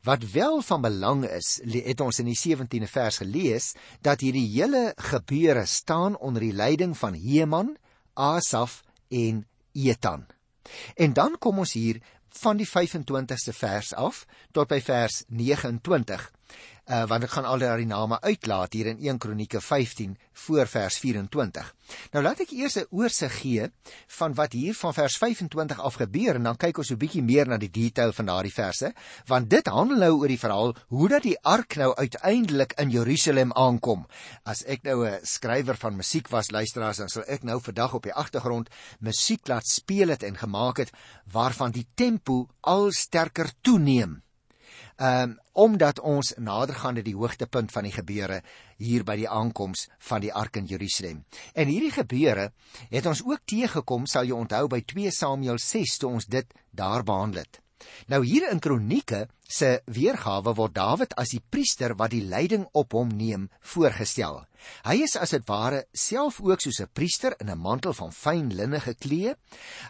Wat 0.04 0.24
wel 0.32 0.62
van 0.62 0.82
belang 0.82 1.26
is, 1.28 1.60
het 1.64 2.00
ons 2.02 2.20
in 2.20 2.30
die 2.32 2.40
17de 2.40 2.88
vers 2.88 3.18
gelees 3.18 3.74
dat 4.02 4.24
hierdie 4.24 4.48
hele 4.48 4.94
gebeure 4.96 5.66
staan 5.66 6.18
onder 6.18 6.42
die 6.42 6.54
leiding 6.54 6.98
van 6.98 7.14
Heman, 7.14 7.76
Asaf 8.14 8.82
en 9.08 9.46
Etan. 9.74 10.26
En 10.96 11.14
dan 11.14 11.36
kom 11.40 11.60
ons 11.60 11.74
hier 11.74 12.02
van 12.30 12.58
die 12.58 12.68
25ste 12.68 13.54
vers 13.56 13.94
af 13.94 14.26
tot 14.52 14.70
by 14.70 14.80
vers 14.82 15.24
29 15.28 16.30
uh, 16.90 17.06
want 17.10 17.26
ek 17.26 17.34
gaan 17.36 17.48
al 17.48 17.62
daai 17.62 17.86
name 17.86 18.18
uitlaat 18.24 18.74
hier 18.74 18.90
in 18.92 19.00
1 19.04 19.20
Kronieke 19.22 19.62
15 19.62 20.16
voor 20.46 20.68
vers 20.68 20.98
24. 21.02 21.68
Nou 22.14 22.24
laat 22.24 22.42
ek 22.44 22.54
eers 22.56 22.78
'n 22.78 22.88
oorsig 22.90 23.34
gee 23.42 23.70
van 24.20 24.34
wat 24.34 24.54
hier 24.54 24.74
van 24.74 24.94
vers 24.94 25.18
25 25.18 25.80
af 25.80 26.00
gebeur 26.02 26.36
en 26.36 26.44
dan 26.44 26.58
kyk 26.58 26.78
ons 26.78 26.92
'n 26.92 26.98
bietjie 26.98 27.24
meer 27.24 27.48
na 27.48 27.58
die 27.58 27.70
detail 27.70 28.12
van 28.14 28.26
daardie 28.26 28.54
verse, 28.54 28.94
want 29.26 29.50
dit 29.50 29.68
handel 29.68 29.98
nou 29.98 30.14
oor 30.20 30.28
die 30.28 30.40
verhaal 30.40 30.76
hoe 30.88 31.10
dat 31.10 31.24
die 31.24 31.38
ark 31.42 31.76
nou 31.76 31.96
uiteindelik 31.96 32.74
in 32.78 32.90
Jerusalem 32.90 33.54
aankom. 33.54 34.08
As 34.44 34.64
ek 34.64 34.84
nou 34.84 35.06
'n 35.06 35.20
skrywer 35.24 35.78
van 35.78 35.96
musiek 35.96 36.28
was, 36.30 36.52
luisteraars, 36.52 36.98
dan 36.98 37.10
sal 37.10 37.24
ek 37.28 37.44
nou 37.44 37.60
vandag 37.62 37.94
op 37.94 38.04
die 38.04 38.14
agtergrond 38.14 38.70
musiek 39.00 39.48
laat 39.48 39.68
speel 39.68 40.10
het 40.10 40.24
en 40.24 40.38
gemaak 40.38 40.78
het 40.78 40.92
waarvan 41.32 41.72
die 41.72 41.88
tempo 41.96 42.48
al 42.62 42.92
sterker 42.92 43.52
toeneem 43.62 44.22
um, 45.00 45.38
omdat 45.54 46.00
ons 46.00 46.34
nadergaande 46.38 47.04
die 47.04 47.16
hoogtepunt 47.16 47.72
van 47.72 47.88
die 47.88 47.96
gebeure 47.96 48.42
hier 48.80 49.04
by 49.04 49.16
die 49.20 49.30
aankoms 49.30 49.88
van 50.10 50.24
die 50.24 50.34
ark 50.34 50.60
in 50.60 50.68
Jerusalem. 50.70 51.24
En 51.54 51.72
hierdie 51.72 51.94
gebeure 51.96 52.52
het 52.92 53.10
ons 53.10 53.24
ook 53.26 53.44
teëgekom, 53.50 54.08
sal 54.08 54.28
jy 54.28 54.38
onthou 54.38 54.68
by 54.72 54.84
2 54.88 55.12
Samuel 55.12 55.60
6 55.60 55.98
toe 56.00 56.14
ons 56.20 56.30
dit 56.30 56.56
daar 56.72 57.04
behandel 57.04 57.44
het. 57.44 57.60
Nou 58.12 58.26
hier 58.28 58.50
in 58.52 58.60
Kronieke 58.60 59.28
se 59.50 59.80
weergawe 59.88 60.52
word 60.56 60.76
Dawid 60.76 61.16
as 61.18 61.32
die 61.32 61.42
priester 61.42 61.96
wat 62.00 62.12
die 62.12 62.26
leiding 62.28 62.66
op 62.76 62.94
hom 62.94 63.12
neem 63.16 63.48
voorgestel. 63.74 64.44
Hy 64.84 64.98
is 65.06 65.16
as 65.16 65.32
dit 65.36 65.46
ware 65.48 65.86
self 65.96 66.42
ook 66.44 66.60
soos 66.62 66.82
'n 66.82 66.92
priester 66.94 67.36
in 67.40 67.50
'n 67.50 67.58
mantel 67.58 67.94
van 67.94 68.12
fyn 68.12 68.52
linne 68.54 68.80
geklee. 68.80 69.36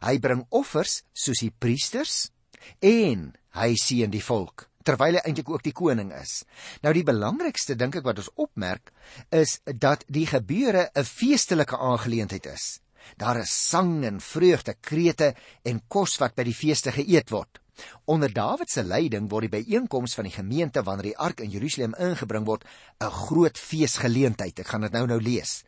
Hy 0.01 0.19
bring 0.19 0.45
offers 0.49 1.03
soos 1.13 1.39
die 1.39 1.51
priesters 1.51 2.31
en 2.79 3.33
hy 3.57 3.73
seën 3.75 4.11
die 4.11 4.23
volk 4.23 4.69
terwyl 4.89 5.19
hy 5.19 5.23
eintlik 5.23 5.49
ook 5.53 5.63
die 5.65 5.75
koning 5.75 6.11
is. 6.17 6.43
Nou 6.83 6.93
die 6.95 7.05
belangrikste 7.05 7.77
dink 7.77 7.99
ek 7.99 8.07
wat 8.07 8.21
ons 8.23 8.33
opmerk 8.35 8.91
is 9.35 9.59
dat 9.65 10.05
die 10.07 10.25
gebeure 10.29 10.89
'n 10.95 11.05
feestelike 11.05 11.77
aangeleentheid 11.77 12.45
is. 12.45 12.79
Daar 13.17 13.39
is 13.39 13.53
sang 13.69 14.03
en 14.05 14.19
vreugde, 14.21 14.75
krete 14.81 15.33
en 15.63 15.81
kos 15.87 16.17
wat 16.19 16.35
by 16.35 16.43
die 16.43 16.53
feeste 16.53 16.91
geëet 16.91 17.29
word. 17.29 17.59
Onder 18.05 18.33
Dawid 18.33 18.69
se 18.69 18.83
leiding 18.83 19.29
word 19.31 19.47
die 19.47 19.55
byeenkoms 19.61 20.13
van 20.17 20.27
die 20.27 20.35
gemeente 20.35 20.83
wanneer 20.83 21.11
die 21.11 21.17
ark 21.17 21.39
in 21.39 21.49
Jerusalem 21.49 21.95
ingebring 21.97 22.45
word 22.45 22.65
'n 22.99 23.09
groot 23.09 23.57
feesgeleentheid. 23.57 24.59
Ek 24.59 24.67
gaan 24.67 24.81
dit 24.81 24.91
nou 24.91 25.07
nou 25.07 25.21
lees. 25.21 25.63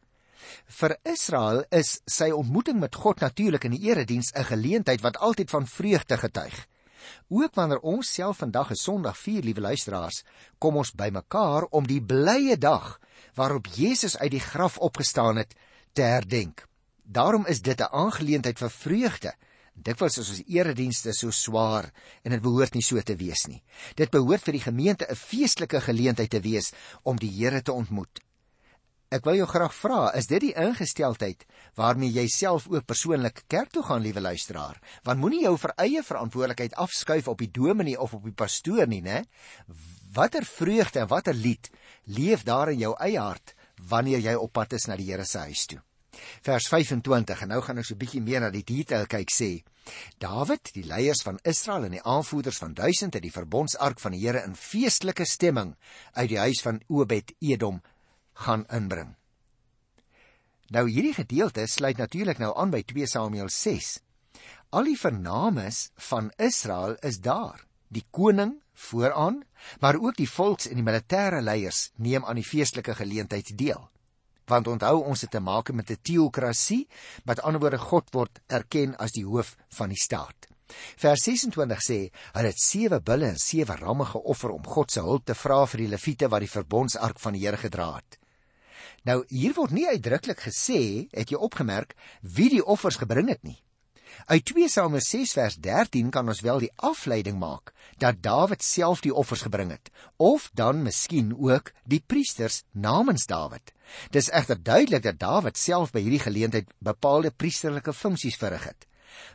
Vir 0.66 0.98
Israel 1.04 1.64
is 1.72 2.02
sy 2.06 2.32
ontmoeting 2.32 2.80
met 2.80 2.96
God 2.96 3.20
natuurlik 3.20 3.64
in 3.64 3.72
die 3.72 3.90
erediens 3.90 4.34
'n 4.34 4.44
geleentheid 4.44 5.02
wat 5.02 5.18
altyd 5.18 5.50
van 5.50 5.68
vreugde 5.68 6.18
getuig. 6.18 6.68
Ook 7.30 7.56
wanneer 7.56 7.80
ons 7.80 8.14
self 8.14 8.38
vandag 8.38 8.72
'n 8.72 8.76
Sondag 8.76 9.18
vier, 9.18 9.44
liewe 9.44 9.62
luisteraars, 9.62 10.24
kom 10.58 10.76
ons 10.78 10.92
bymekaar 10.92 11.64
om 11.70 11.88
die 11.88 12.02
blye 12.02 12.58
dag 12.58 13.00
waarop 13.34 13.68
Jesus 13.68 14.18
uit 14.18 14.32
die 14.32 14.40
graf 14.40 14.78
opgestaan 14.78 15.38
het 15.38 15.56
te 15.94 16.02
herdenk. 16.02 16.68
Daarom 17.04 17.46
is 17.46 17.62
dit 17.62 17.80
'n 17.80 17.92
aangeleentheid 17.92 18.58
vir 18.58 18.70
vreugde. 18.70 19.34
Dikwels 19.74 20.18
is 20.18 20.30
ons 20.30 20.44
eredienste 20.48 21.14
so 21.14 21.32
swaar 21.32 21.92
en 22.24 22.32
dit 22.32 22.42
behoort 22.42 22.74
nie 22.74 22.84
so 22.84 23.02
te 23.02 23.16
wees 23.16 23.48
nie. 23.48 23.64
Dit 23.96 24.12
behoort 24.12 24.44
vir 24.44 24.54
die 24.54 24.66
gemeente 24.68 25.08
'n 25.10 25.16
feestelike 25.16 25.82
geleentheid 25.82 26.30
te 26.30 26.40
wees 26.40 26.74
om 27.04 27.18
die 27.18 27.32
Here 27.32 27.62
te 27.62 27.74
ontmoet. 27.74 28.22
Ek 29.12 29.26
wil 29.28 29.42
jou 29.42 29.46
graag 29.52 29.74
vra, 29.76 29.98
is 30.16 30.30
dit 30.32 30.40
die 30.40 30.54
ingesteldheid 30.56 31.42
waarmee 31.76 32.14
jy 32.16 32.24
self 32.32 32.70
ook 32.72 32.86
persoonlik 32.88 33.42
kerk 33.52 33.74
toe 33.76 33.84
gaan, 33.84 34.00
liewe 34.06 34.24
luisteraar? 34.24 34.78
Want 35.04 35.20
moenie 35.20 35.42
jou 35.44 35.58
vir 35.60 35.74
eie 35.84 36.04
verantwoordelikheid 36.08 36.78
afskuif 36.80 37.28
op 37.28 37.44
die 37.44 37.50
dominee 37.52 38.00
of 38.00 38.14
op 38.16 38.24
die 38.24 38.32
pastoor 38.32 38.88
nie, 38.88 39.02
né? 39.04 39.26
Watter 40.16 40.48
vreugde 40.48 41.04
en 41.04 41.12
watter 41.12 41.36
lied 41.36 41.68
leef 42.08 42.48
daar 42.48 42.72
in 42.72 42.80
jou 42.86 42.94
eie 43.04 43.20
hart 43.20 43.52
wanneer 43.92 44.24
jy 44.24 44.38
op 44.40 44.56
pad 44.56 44.80
is 44.80 44.88
na 44.88 44.96
die 44.96 45.12
Here 45.12 45.28
se 45.28 45.44
huis 45.44 45.68
toe? 45.68 45.82
Vers 46.48 46.72
25 46.72 47.44
en 47.44 47.52
nou 47.52 47.62
gaan 47.68 47.84
ons 47.84 47.92
'n 47.92 48.00
bietjie 48.00 48.24
meer 48.24 48.40
na 48.40 48.50
die 48.50 48.64
detail 48.64 49.06
kyk 49.12 49.28
sê. 49.32 49.52
Dawid, 50.24 50.72
die 50.74 50.88
leiers 50.88 51.24
van 51.28 51.40
Israel 51.44 51.84
en 51.86 51.92
die 51.98 52.04
aanvoerders 52.04 52.64
van 52.64 52.74
duisende 52.74 53.18
het 53.18 53.28
die 53.28 53.38
verbondsark 53.40 54.00
van 54.00 54.12
die 54.16 54.24
Here 54.24 54.44
in 54.48 54.56
feestelike 54.56 55.26
stemming 55.26 55.76
uit 56.14 56.30
die 56.30 56.40
huis 56.40 56.62
van 56.62 56.82
Obed 56.88 57.34
Edom 57.40 57.82
gaan 58.46 58.66
inbring. 58.74 59.16
Nou 60.72 60.86
hierdie 60.88 61.14
gedeelte 61.14 61.66
sluit 61.68 61.98
natuurlik 62.00 62.40
nou 62.40 62.54
aan 62.56 62.72
by 62.72 62.80
2 62.88 63.08
Samuel 63.12 63.50
6. 63.52 63.98
Al 64.72 64.88
die 64.88 64.96
vernames 64.96 65.90
van 66.10 66.30
Israel 66.40 66.96
is 67.04 67.20
daar. 67.20 67.66
Die 67.92 68.06
koning 68.16 68.54
vooraan, 68.88 69.42
maar 69.84 70.00
ook 70.00 70.16
die 70.16 70.30
volks 70.30 70.70
en 70.70 70.80
die 70.80 70.86
militêre 70.86 71.42
leiers 71.44 71.90
neem 71.96 72.24
aan 72.26 72.40
die 72.40 72.48
feestelike 72.48 72.96
geleentheid 72.96 73.52
deel. 73.60 73.90
Want 74.48 74.68
onthou 74.72 75.02
ons 75.04 75.26
het 75.28 75.32
te 75.32 75.44
maak 75.44 75.74
met 75.76 75.92
'n 75.92 76.00
teokrasie, 76.02 76.88
met 77.26 77.42
ander 77.42 77.62
woorde 77.62 77.78
God 77.78 78.08
word 78.14 78.40
erken 78.48 78.96
as 78.98 79.12
die 79.12 79.26
hoof 79.26 79.56
van 79.70 79.90
die 79.90 80.00
staat. 80.00 80.48
Vers 80.96 81.24
26 81.24 81.82
sê: 81.84 82.00
"Hulle 82.32 82.48
het 82.48 82.60
sewe 82.60 83.02
bulle 83.02 83.28
en 83.28 83.38
sewe 83.38 83.76
ramme 83.76 84.06
geoffer 84.06 84.50
om 84.50 84.64
God 84.66 84.92
se 84.92 85.00
hulp 85.00 85.26
te 85.26 85.36
vra 85.36 85.66
vir 85.66 85.78
die 85.78 85.88
leviete 85.88 86.30
wat 86.30 86.40
die 86.40 86.56
verbondsark 86.56 87.20
van 87.20 87.34
die 87.34 87.46
Here 87.46 87.58
gedra 87.58 87.96
het." 87.96 88.21
Nou 89.08 89.24
hier 89.30 89.56
word 89.58 89.74
nie 89.74 89.88
uitdruklik 89.90 90.44
gesê, 90.46 91.08
het 91.16 91.32
jy 91.34 91.40
opgemerk, 91.42 91.96
wie 92.22 92.50
die 92.54 92.66
offers 92.66 93.00
gebring 93.02 93.32
het 93.34 93.42
nie. 93.44 93.58
Uit 94.28 94.46
2 94.46 94.68
Samuel 94.70 95.02
6 95.02 95.34
vers 95.34 95.56
13 95.64 96.12
kan 96.14 96.28
ons 96.30 96.44
wel 96.46 96.60
die 96.62 96.72
afleiding 96.76 97.40
maak 97.40 97.72
dat 97.98 98.20
Dawid 98.22 98.62
self 98.64 99.02
die 99.02 99.14
offers 99.14 99.46
gebring 99.48 99.72
het 99.72 99.90
of 100.18 100.50
dan 100.54 100.84
miskien 100.84 101.32
ook 101.34 101.72
die 101.86 102.02
priesters 102.06 102.62
namens 102.72 103.26
Dawid. 103.26 103.74
Dis 104.12 104.30
egter 104.30 104.60
duidelik 104.62 105.04
dat 105.08 105.20
Dawid 105.20 105.58
self 105.58 105.96
by 105.96 106.04
hierdie 106.04 106.24
geleentheid 106.28 106.70
bepaalde 106.80 107.32
priesterlike 107.32 107.94
funksies 107.94 108.38
verrig 108.38 108.68
het. 108.68 108.88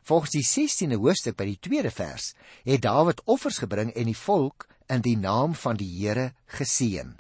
Volgens 0.06 0.36
die 0.36 0.46
16de 0.46 1.00
hoofstuk 1.00 1.36
by 1.36 1.50
die 1.50 1.60
2de 1.68 1.90
vers 1.90 2.32
het 2.64 2.82
Dawid 2.86 3.24
offers 3.24 3.58
gebring 3.64 3.92
en 3.94 4.12
die 4.12 4.18
volk 4.18 4.68
in 4.92 5.02
die 5.02 5.16
naam 5.18 5.54
van 5.54 5.76
die 5.80 5.90
Here 5.98 6.32
geseën. 6.46 7.16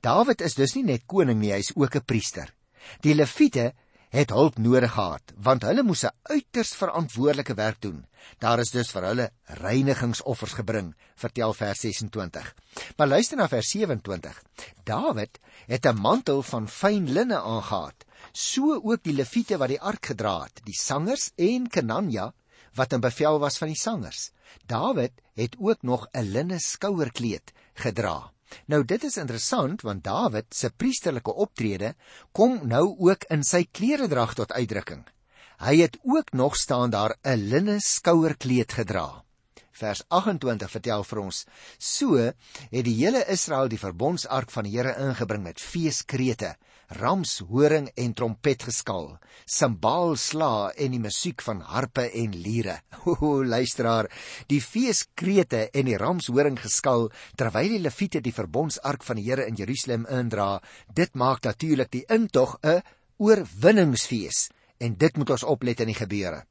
Dawid 0.00 0.40
is 0.40 0.54
dus 0.54 0.74
nie 0.76 0.84
net 0.84 1.06
koning 1.10 1.40
nie, 1.40 1.52
hy 1.52 1.58
is 1.58 1.74
ook 1.74 1.96
'n 1.96 2.04
priester. 2.04 2.54
Die 3.02 3.14
leviete 3.14 3.74
het 4.10 4.30
hulp 4.30 4.58
nodig 4.58 4.92
gehad 4.92 5.32
want 5.36 5.64
hulle 5.66 5.82
moes 5.82 6.04
'n 6.04 6.14
uiters 6.22 6.72
verantwoordelike 6.74 7.54
werk 7.54 7.80
doen. 7.80 8.06
Daar 8.38 8.58
is 8.58 8.70
dus 8.70 8.90
vir 8.90 9.02
hulle 9.02 9.30
reinigingsoffers 9.44 10.52
gebring, 10.52 10.94
vertel 11.16 11.54
vers 11.54 11.80
26. 11.80 12.54
Maar 12.96 13.08
luister 13.08 13.36
na 13.36 13.48
vers 13.48 13.70
27. 13.70 14.42
Dawid 14.84 15.38
het 15.66 15.86
'n 15.86 16.00
mantel 16.00 16.42
van 16.42 16.68
fyn 16.68 17.10
linne 17.12 17.40
aangetree, 17.40 18.06
so 18.32 18.80
ook 18.82 19.02
die 19.02 19.14
leviete 19.14 19.58
wat 19.58 19.68
die 19.68 19.80
ark 19.80 20.06
gedra 20.06 20.42
het, 20.42 20.60
die 20.64 20.78
sangers 20.78 21.32
en 21.36 21.68
Kenania 21.68 22.32
wat 22.74 22.92
in 22.92 23.00
bevel 23.00 23.38
was 23.38 23.58
van 23.58 23.68
die 23.68 23.80
sangers. 23.80 24.30
Dawid 24.66 25.12
het 25.34 25.56
ook 25.58 25.82
nog 25.82 26.08
'n 26.12 26.22
linne 26.22 26.58
skouerkleed 26.58 27.52
gedra. 27.74 28.32
Nou 28.66 28.84
dit 28.84 29.04
is 29.04 29.16
interessant 29.16 29.82
want 29.86 30.04
Dawid 30.04 30.54
se 30.54 30.70
priesterlike 30.70 31.34
optrede 31.34 31.94
kom 32.32 32.60
nou 32.68 32.96
ook 32.98 33.24
in 33.34 33.44
sy 33.44 33.64
kleredrag 33.64 34.34
tot 34.34 34.52
uitdrukking. 34.52 35.04
Hy 35.58 35.80
het 35.82 35.98
ook 36.04 36.32
nog 36.32 36.56
staan 36.56 36.90
daar 36.90 37.16
'n 37.24 37.48
linne 37.50 37.80
skouerkleed 37.80 38.72
gedra. 38.72 39.24
Vers 39.72 40.02
28 40.08 40.70
vertel 40.70 41.04
vir 41.04 41.18
ons: 41.18 41.44
So 41.78 42.16
het 42.16 42.84
die 42.84 42.94
hele 43.04 43.24
Israel 43.26 43.68
die 43.68 43.78
verbondsark 43.78 44.50
van 44.50 44.64
die 44.64 44.76
Here 44.76 44.94
ingebring 44.98 45.42
met 45.42 45.60
feeskrete 45.60 46.56
rams, 46.88 47.38
horing 47.44 47.88
en 48.00 48.14
trompet 48.16 48.62
geskal, 48.68 49.10
simbaal 49.44 50.16
sla 50.16 50.70
en 50.72 50.94
die 50.94 51.00
musiek 51.02 51.42
van 51.44 51.60
harpe 51.60 52.06
en 52.08 52.36
liere. 52.36 52.78
O, 53.08 53.42
luisteraar, 53.44 54.08
die 54.48 54.60
feeskrete 54.64 55.68
en 55.76 55.88
die 55.88 55.98
rams, 56.00 56.30
horing 56.32 56.58
geskal 56.60 57.08
terwyl 57.36 57.74
die 57.74 57.82
leviete 57.84 58.22
die 58.24 58.34
verbondsark 58.34 59.04
van 59.04 59.20
die 59.20 59.26
Here 59.28 59.46
in 59.48 59.58
Jerusalem 59.60 60.06
indra, 60.08 60.58
dit 60.88 61.14
maak 61.14 61.44
natuurlik 61.44 61.90
die 61.92 62.04
intog 62.08 62.58
'n 62.62 62.80
oorwinningsfees 63.18 64.48
en 64.80 64.94
dit 64.96 65.16
moet 65.16 65.30
ons 65.30 65.44
oplet 65.44 65.80
in 65.80 65.92
die 65.92 65.98
gebeure. 65.98 66.44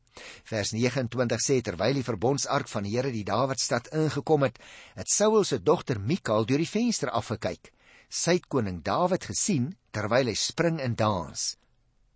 Vers 0.44 0.74
29 0.74 1.42
sê 1.42 1.62
terwyl 1.62 1.94
die 1.94 2.06
verbondsark 2.06 2.68
van 2.68 2.84
die 2.84 2.98
Here 2.98 3.12
die 3.12 3.24
Dawidstad 3.24 3.88
ingekom 3.94 4.44
het, 4.44 4.60
het 4.96 5.10
Saul 5.10 5.44
se 5.44 5.62
dogter 5.62 6.00
Mikal 6.00 6.46
deur 6.46 6.62
die 6.62 6.70
venster 6.70 7.10
afgekyk 7.10 7.72
sy 8.08 8.38
het 8.38 8.48
koning 8.48 8.80
Dawid 8.84 9.28
gesien 9.28 9.74
terwyl 9.98 10.30
hy 10.30 10.38
spring 10.38 10.78
en 10.84 10.94
dans 10.98 11.48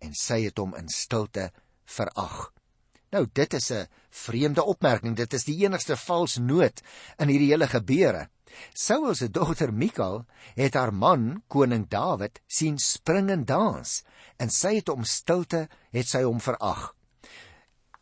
en 0.02 0.14
sy 0.18 0.44
het 0.46 0.58
hom 0.58 0.74
in 0.78 0.90
stilte 0.90 1.50
verag. 1.96 2.52
Nou 3.12 3.26
dit 3.26 3.54
is 3.54 3.70
'n 3.70 3.88
vreemde 4.10 4.64
opmerking. 4.64 5.16
Dit 5.16 5.34
is 5.34 5.44
die 5.44 5.64
enigste 5.64 5.96
vals 5.96 6.38
noot 6.38 6.82
in 7.18 7.28
hierdie 7.28 7.50
hele 7.50 7.68
gebeure. 7.68 8.28
Saul 8.74 9.14
se 9.14 9.28
dogter 9.30 9.72
Mikal 9.72 10.24
het 10.54 10.74
haar 10.74 10.92
man 10.92 11.42
koning 11.48 11.88
Dawid 11.88 12.40
sien 12.46 12.78
spring 12.78 13.30
en 13.30 13.44
dans 13.44 14.02
en 14.38 14.50
sy 14.50 14.74
het 14.76 14.88
hom 14.88 15.04
stilte 15.04 15.68
het 15.92 16.08
sy 16.08 16.22
hom 16.22 16.40
verag. 16.40 16.94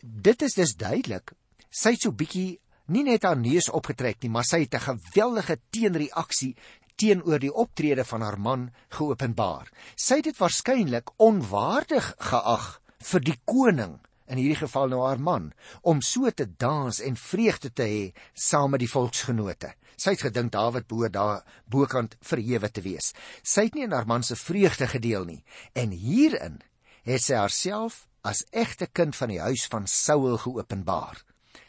Dit 0.00 0.42
is 0.42 0.54
dus 0.54 0.74
duidelik. 0.74 1.32
Sy 1.70 1.90
het 1.90 2.02
so 2.02 2.12
bietjie 2.12 2.60
nie 2.90 3.04
net 3.06 3.22
haar 3.22 3.38
neus 3.38 3.68
opgetrek 3.70 4.22
nie, 4.22 4.30
maar 4.30 4.44
sy 4.44 4.60
het 4.64 4.74
'n 4.74 4.86
geweldige 4.90 5.58
teenreaksie 5.70 6.56
teenoor 7.00 7.40
die 7.40 7.52
optrede 7.52 8.04
van 8.04 8.22
haar 8.26 8.38
man 8.38 8.68
geopenbaar. 8.98 9.70
Sy 9.96 10.20
het 10.20 10.30
dit 10.30 10.38
waarskynlik 10.38 11.12
onwaardig 11.16 12.14
geag 12.30 12.70
vir 13.10 13.24
die 13.24 13.36
koning, 13.48 13.96
in 14.30 14.38
hierdie 14.38 14.60
geval 14.60 14.90
nou 14.92 15.00
haar 15.06 15.20
man, 15.20 15.50
om 15.82 16.02
so 16.04 16.30
te 16.30 16.46
dans 16.60 17.00
en 17.02 17.16
vreugde 17.16 17.72
te 17.72 17.86
hê 17.88 18.02
saam 18.36 18.74
met 18.74 18.84
die 18.84 18.90
volksgenote. 18.90 19.72
Sy 20.00 20.14
het 20.14 20.26
gedink 20.28 20.52
Dawid 20.54 20.86
behoort 20.88 21.12
daar 21.16 21.42
bokant 21.68 22.16
verhewe 22.24 22.70
te 22.72 22.84
wees. 22.84 23.10
Sy 23.42 23.66
het 23.68 23.76
nie 23.76 23.84
in 23.88 23.96
haar 23.96 24.08
man 24.08 24.24
se 24.24 24.36
vreugde 24.38 24.88
gedeel 24.88 25.26
nie 25.28 25.42
en 25.76 25.92
hierin 25.92 26.60
het 27.04 27.24
sy 27.24 27.36
haarself 27.36 28.06
as 28.24 28.44
egte 28.52 28.88
kind 28.92 29.16
van 29.16 29.32
die 29.32 29.40
huis 29.40 29.66
van 29.72 29.88
Saul 29.88 30.38
geopenbaar. 30.40 31.20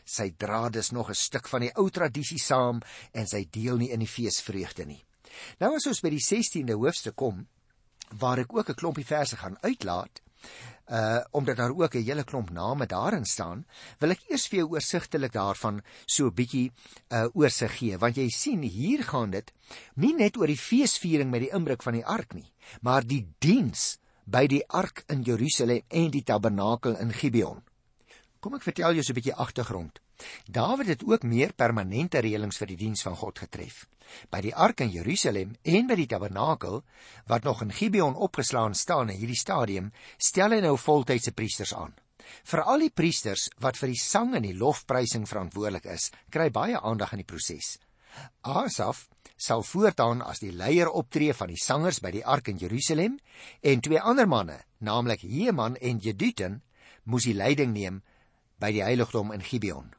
Sy 0.07 0.31
dra 0.37 0.69
dus 0.69 0.91
nog 0.91 1.09
'n 1.09 1.15
stuk 1.15 1.47
van 1.47 1.61
die 1.61 1.75
ou 1.75 1.89
tradisie 1.89 2.39
saam 2.39 2.81
en 3.13 3.27
sy 3.27 3.47
deel 3.51 3.77
nie 3.77 3.91
in 3.91 3.99
die 3.99 4.07
feesvreugde 4.07 4.85
nie. 4.85 5.03
Nou 5.59 5.75
as 5.75 5.87
ons 5.87 6.01
by 6.01 6.09
die 6.09 6.23
16de 6.23 6.73
hoofstuk 6.73 7.15
kom 7.15 7.47
waar 8.19 8.39
ek 8.39 8.53
ook 8.53 8.69
'n 8.69 8.75
klompie 8.75 9.05
verse 9.05 9.37
gaan 9.37 9.57
uitlaat, 9.61 10.21
uh 10.91 11.23
omdat 11.31 11.55
daar 11.55 11.71
ook 11.71 11.95
'n 11.95 12.03
hele 12.03 12.23
klomp 12.23 12.49
name 12.49 12.85
daarin 12.85 13.25
staan, 13.25 13.65
wil 13.99 14.11
ek 14.11 14.23
eers 14.27 14.47
vir 14.47 14.59
jou 14.59 14.69
oorsigtelik 14.69 15.31
daarvan 15.31 15.81
so 16.05 16.25
'n 16.25 16.33
bietjie 16.33 16.71
uh 17.09 17.27
oorsig 17.33 17.77
gee, 17.77 17.97
want 17.97 18.15
jy 18.15 18.29
sien 18.29 18.61
hier 18.61 19.03
gaan 19.03 19.29
dit 19.29 19.53
nie 19.95 20.13
net 20.13 20.37
oor 20.37 20.47
die 20.47 20.57
feesviering 20.57 21.29
met 21.31 21.41
die 21.41 21.53
inbreuk 21.53 21.83
van 21.83 21.93
die 21.93 22.05
ark 22.05 22.33
nie, 22.33 22.51
maar 22.81 23.07
die 23.07 23.27
diens 23.39 23.97
by 24.25 24.47
die 24.47 24.67
ark 24.67 25.03
in 25.07 25.23
Jerusalem 25.23 25.81
en 25.87 26.09
die 26.11 26.23
tabernakel 26.23 26.97
in 26.97 27.13
Gibeon. 27.13 27.63
Kom 28.39 28.55
ek 28.55 28.63
vertel 28.63 28.93
jou 28.93 29.03
so 29.03 29.13
'n 29.13 29.15
bietjie 29.15 29.35
agtergrond. 29.35 29.99
Dawid 30.45 30.87
het 30.87 31.03
ook 31.07 31.23
meer 31.23 31.53
permanente 31.53 32.21
reëlings 32.23 32.59
vir 32.61 32.71
die 32.73 32.79
diens 32.85 33.03
van 33.07 33.15
God 33.15 33.39
getref. 33.43 33.85
By 34.31 34.41
die 34.43 34.55
ark 34.55 34.83
in 34.83 34.91
Jerusalem 34.91 35.55
en 35.63 35.87
by 35.87 35.95
die 35.99 36.07
tabernakel 36.11 36.81
wat 37.31 37.47
nog 37.47 37.61
in 37.65 37.71
Gibeon 37.71 38.15
opgeslaan 38.15 38.75
staan 38.75 39.09
in 39.09 39.21
hierdie 39.21 39.39
stadium, 39.39 39.91
stel 40.17 40.57
hy 40.57 40.61
nou 40.65 40.77
voltydse 40.77 41.31
priesters 41.31 41.73
aan. 41.73 41.93
Vir 42.47 42.63
al 42.63 42.85
die 42.85 42.93
priesters 42.93 43.47
wat 43.63 43.77
vir 43.79 43.91
die 43.91 44.01
sang 44.01 44.35
en 44.37 44.45
die 44.45 44.57
lofprysing 44.57 45.27
verantwoordelik 45.27 45.87
is, 45.93 46.11
kry 46.31 46.49
baie 46.49 46.79
aandag 46.79 47.15
in 47.15 47.23
die 47.23 47.27
proses. 47.27 47.77
Asaf 48.41 49.07
sal 49.41 49.63
voortaan 49.65 50.21
as 50.21 50.41
die 50.43 50.51
leier 50.53 50.89
optree 50.89 51.33
van 51.33 51.49
die 51.49 51.59
sangers 51.59 52.01
by 52.03 52.11
die 52.13 52.25
ark 52.25 52.51
in 52.51 52.59
Jerusalem 52.61 53.17
en 53.61 53.81
twee 53.81 54.01
ander 54.01 54.27
manne, 54.29 54.59
naamlik 54.79 55.23
Heeman 55.25 55.77
en 55.81 56.01
Jedutun, 56.03 56.61
moes 57.03 57.25
die 57.25 57.37
leiding 57.37 57.73
neem 57.73 58.01
by 58.61 58.69
die 58.75 58.85
heiligdom 58.85 59.33
in 59.33 59.41
Gibeon. 59.41 59.89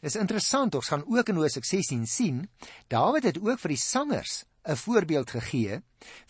Dis 0.00 0.16
interessant, 0.16 0.72
ons 0.78 0.88
gaan 0.88 1.02
ook 1.04 1.28
in 1.28 1.36
Hosea 1.36 1.60
16 1.60 2.06
sien, 2.08 2.44
Dawid 2.88 3.26
het 3.28 3.38
ook 3.40 3.60
vir 3.60 3.74
die 3.74 3.80
sangers 3.80 4.44
'n 4.64 4.76
voorbeeld 4.76 5.30
gegee 5.30 5.82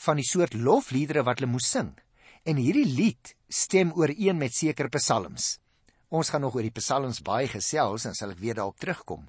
van 0.04 0.16
die 0.16 0.26
soort 0.26 0.54
lofliedere 0.54 1.22
wat 1.22 1.38
hulle 1.38 1.52
moes 1.52 1.70
sing. 1.70 1.92
En 2.44 2.56
hierdie 2.56 2.86
lied 2.86 3.34
stem 3.48 3.92
ooreen 3.92 4.38
met 4.38 4.54
sekere 4.54 4.88
psalms. 4.88 5.58
Ons 6.08 6.30
gaan 6.30 6.40
nog 6.40 6.54
oor 6.54 6.66
die 6.66 6.78
psalms 6.80 7.22
baie 7.22 7.46
gesels 7.46 8.04
en 8.04 8.14
sal 8.14 8.30
ek 8.30 8.38
weer 8.38 8.54
daarop 8.54 8.78
terugkom. 8.78 9.28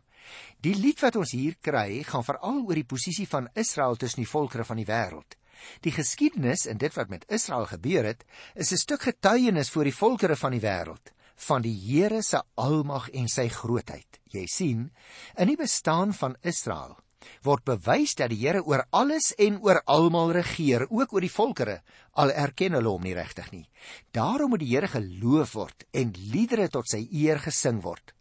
Die 0.61 0.75
lied 0.75 0.99
wat 1.01 1.15
ons 1.15 1.31
hier 1.31 1.55
kry, 1.61 2.03
gaan 2.03 2.23
veral 2.23 2.65
oor 2.65 2.75
die 2.75 2.91
posisie 2.95 3.27
van 3.27 3.49
Israel 3.53 3.95
tussen 3.95 4.23
die 4.23 4.31
volkere 4.31 4.65
van 4.65 4.77
die 4.77 4.89
wêreld. 4.89 5.37
Die 5.81 5.91
geskiedenis 5.91 6.65
en 6.65 6.77
dit 6.77 6.93
wat 6.93 7.09
met 7.09 7.25
Israel 7.29 7.65
gebeur 7.65 8.05
het, 8.05 8.25
is 8.55 8.71
'n 8.71 8.77
stuk 8.77 9.01
getuienis 9.01 9.69
vir 9.69 9.83
die 9.83 9.99
volkere 10.01 10.35
van 10.35 10.51
die 10.51 10.61
wêreld 10.61 11.13
van 11.47 11.63
die 11.65 11.75
Here 11.75 12.21
se 12.23 12.41
almag 12.55 13.09
en 13.17 13.29
sy 13.31 13.47
grootheid. 13.49 14.19
Jy 14.31 14.45
sien, 14.49 14.89
in 15.37 15.49
die 15.51 15.59
bestaan 15.59 16.13
van 16.17 16.37
Israel 16.41 16.97
word 17.45 17.63
bewys 17.65 18.15
dat 18.17 18.31
die 18.33 18.39
Here 18.41 18.63
oor 18.65 18.83
alles 18.89 19.31
en 19.37 19.59
oor 19.61 19.81
almal 19.85 20.33
regeer, 20.37 20.87
ook 20.89 21.13
oor 21.13 21.25
die 21.25 21.33
volkere, 21.33 21.77
al 22.17 22.33
erken 22.33 22.73
hulle 22.77 22.89
hom 22.89 23.05
nie 23.05 23.13
regtig 23.17 23.51
nie. 23.53 23.67
Daarom 24.13 24.53
moet 24.53 24.63
die 24.63 24.71
Here 24.73 24.89
geloof 24.89 25.55
word 25.57 25.85
en 25.93 26.15
liedere 26.33 26.69
tot 26.73 26.89
sy 26.89 27.03
eer 27.11 27.41
gesing 27.43 27.81
word. 27.85 28.13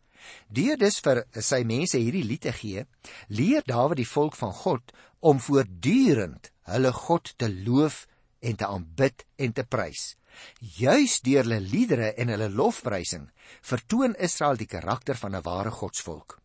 Deur 0.53 0.77
dus 0.79 1.01
vir 1.03 1.25
sy 1.43 1.63
mense 1.67 1.99
hierdie 1.99 2.27
lied 2.27 2.45
te 2.45 2.53
gee, 2.55 2.85
leer 3.29 3.65
Dawid 3.67 4.03
die 4.03 4.09
volk 4.09 4.37
van 4.39 4.53
God 4.53 4.93
om 5.21 5.41
voortdurend 5.41 6.53
hulle 6.71 6.93
God 6.95 7.33
te 7.41 7.49
loof 7.51 8.05
en 8.41 8.57
te 8.57 8.69
aanbid 8.69 9.25
en 9.41 9.53
te 9.57 9.65
prys. 9.65 10.15
Juis 10.61 11.21
deur 11.23 11.45
hulle 11.45 11.61
liedere 11.61 12.13
en 12.15 12.29
hulle 12.29 12.49
lofprysing 12.49 13.29
vertoon 13.63 14.15
Israel 14.19 14.57
die 14.57 14.71
karakter 14.71 15.17
van 15.17 15.37
'n 15.37 15.43
ware 15.43 15.71
godsvolk. 15.71 16.39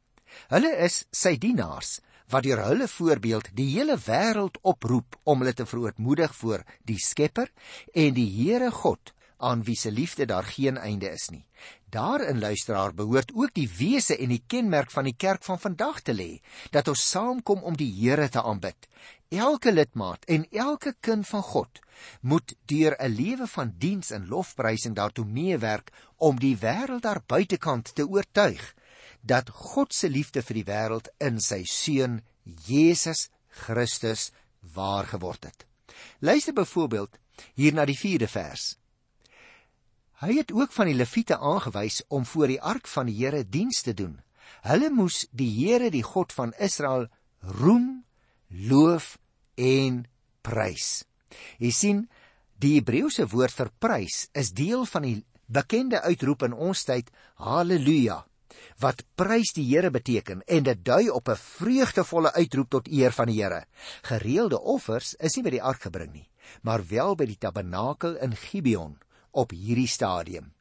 Hulle 0.49 0.71
is 0.85 1.05
sy 1.11 1.37
dienaars 1.37 2.01
wat 2.29 2.43
deur 2.43 2.63
hulle 2.65 2.87
voorbeeld 2.87 3.49
die 3.53 3.69
hele 3.77 3.97
wêreld 3.97 4.57
oproep 4.61 5.19
om 5.23 5.39
hulle 5.39 5.53
te 5.53 5.65
verootmoedig 5.65 6.33
voor 6.35 6.63
die 6.83 6.99
Skepper 6.99 7.51
en 7.93 8.13
die 8.13 8.29
Here 8.29 8.71
God 8.71 9.13
aan 9.37 9.63
wie 9.63 9.75
se 9.75 9.91
liefde 9.91 10.25
daar 10.25 10.43
geen 10.43 10.77
einde 10.77 11.09
is 11.09 11.29
nie. 11.29 11.45
Daarin 11.89 12.39
luisteraar 12.39 12.93
behoort 12.93 13.31
ook 13.33 13.53
die 13.53 13.69
wese 13.77 14.17
en 14.17 14.29
die 14.29 14.43
kenmerk 14.47 14.91
van 14.91 15.03
die 15.03 15.15
kerk 15.17 15.43
van 15.43 15.59
vandag 15.59 16.01
te 16.01 16.13
lê, 16.13 16.41
dat 16.71 16.87
ons 16.87 17.09
saamkom 17.09 17.63
om 17.63 17.75
die 17.77 17.91
Here 17.95 18.29
te 18.29 18.43
aanbid 18.43 18.87
elke 19.29 19.71
lidmaat 19.71 20.25
en 20.25 20.45
elke 20.51 20.95
kind 20.99 21.27
van 21.27 21.41
God 21.41 21.79
moet 22.21 22.55
deur 22.65 22.95
'n 22.99 23.15
lewe 23.15 23.47
van 23.47 23.73
diens 23.77 24.09
en 24.11 24.27
lofprysing 24.27 24.95
daartoe 24.95 25.25
meewerk 25.25 25.91
om 26.17 26.39
die 26.39 26.57
wêreld 26.57 27.01
daar 27.01 27.21
buitekant 27.25 27.95
te 27.95 28.07
oortuig 28.07 28.73
dat 29.21 29.49
God 29.49 29.93
se 29.93 30.09
liefde 30.09 30.41
vir 30.41 30.55
die 30.55 30.69
wêreld 30.71 31.07
in 31.17 31.39
sy 31.39 31.63
seun 31.63 32.21
Jesus 32.65 33.29
Christus 33.49 34.31
waar 34.59 35.05
geword 35.05 35.43
het. 35.43 35.65
Luister 36.19 36.53
byvoorbeeld 36.53 37.17
hier 37.53 37.73
na 37.73 37.85
die 37.85 37.97
4de 37.97 38.27
vers. 38.27 38.77
Hy 40.23 40.37
het 40.37 40.51
ook 40.55 40.71
van 40.71 40.87
die 40.87 40.95
leviete 40.95 41.37
aangewys 41.37 41.99
om 42.07 42.25
voor 42.25 42.47
die 42.47 42.61
ark 42.61 42.87
van 42.87 43.09
die 43.09 43.17
Here 43.19 43.43
diens 43.43 43.81
te 43.83 43.93
doen. 43.93 44.21
Hulle 44.63 44.89
moes 44.89 45.25
die 45.35 45.49
Here, 45.51 45.89
die 45.91 46.03
God 46.03 46.31
van 46.33 46.53
Israel, 46.55 47.09
roem, 47.59 48.05
loof 48.47 49.17
en 49.59 50.05
prys. 50.41 51.03
Jy 51.59 51.71
sien, 51.75 52.05
die 52.55 52.77
Hebreëse 52.77 53.27
woord 53.27 53.51
vir 53.57 53.73
prys 53.83 54.29
is 54.31 54.53
deel 54.55 54.85
van 54.87 55.03
die 55.03 55.17
bekende 55.51 55.99
uitroep 56.01 56.47
in 56.47 56.55
ons 56.55 56.85
tyd 56.87 57.11
haleluja 57.43 58.23
wat 58.79 59.03
prys 59.19 59.51
die 59.55 59.65
Here 59.67 59.91
beteken 59.91 60.41
en 60.47 60.63
dit 60.63 60.83
dui 60.85 61.09
op 61.09 61.29
'n 61.29 61.35
vreugdevolle 61.35 62.31
uitroep 62.33 62.69
tot 62.69 62.87
eer 62.87 63.11
van 63.11 63.27
die 63.27 63.41
Here. 63.43 63.65
Gereelde 64.01 64.59
offers 64.59 65.13
is 65.19 65.35
nie 65.35 65.43
by 65.43 65.49
die 65.49 65.63
ark 65.63 65.81
gebring 65.81 66.13
nie, 66.13 66.29
maar 66.61 66.87
wel 66.87 67.15
by 67.15 67.25
die 67.25 67.37
tabernakel 67.37 68.15
in 68.15 68.35
Gibeon 68.35 68.97
op 69.35 69.53
hierdie 69.55 69.89
stadium. 69.91 70.51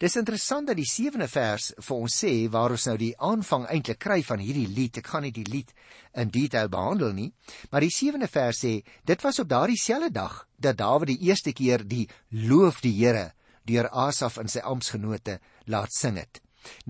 Dis 0.00 0.16
interessant 0.16 0.68
dat 0.70 0.78
die 0.78 0.88
7de 0.88 1.28
vers 1.28 1.70
vir 1.76 1.96
ons 1.96 2.18
sê 2.22 2.32
waar 2.52 2.74
ons 2.74 2.86
nou 2.88 2.96
die 3.00 3.12
aanvang 3.30 3.66
eintlik 3.72 4.00
kry 4.00 4.22
van 4.24 4.40
hierdie 4.40 4.68
lied. 4.72 5.00
Ek 5.00 5.10
gaan 5.12 5.26
nie 5.26 5.34
die 5.36 5.46
lied 5.48 5.72
in 6.16 6.32
detail 6.32 6.70
behandel 6.72 7.12
nie, 7.16 7.30
maar 7.70 7.84
die 7.84 7.92
7de 7.92 8.28
vers 8.32 8.62
sê 8.64 8.78
dit 9.08 9.26
was 9.26 9.40
op 9.42 9.50
daardie 9.52 9.80
selfde 9.80 10.12
dag 10.16 10.42
dat 10.56 10.80
Dawid 10.80 11.12
die 11.12 11.28
eerste 11.28 11.52
keer 11.52 11.84
die 11.84 12.06
loof 12.32 12.80
die 12.84 12.94
Here 12.96 13.30
deur 13.66 13.90
Asaf 13.90 14.38
en 14.38 14.48
sy 14.48 14.62
amptgenote 14.64 15.40
laat 15.66 15.92
sing 15.92 16.20
het. 16.20 16.40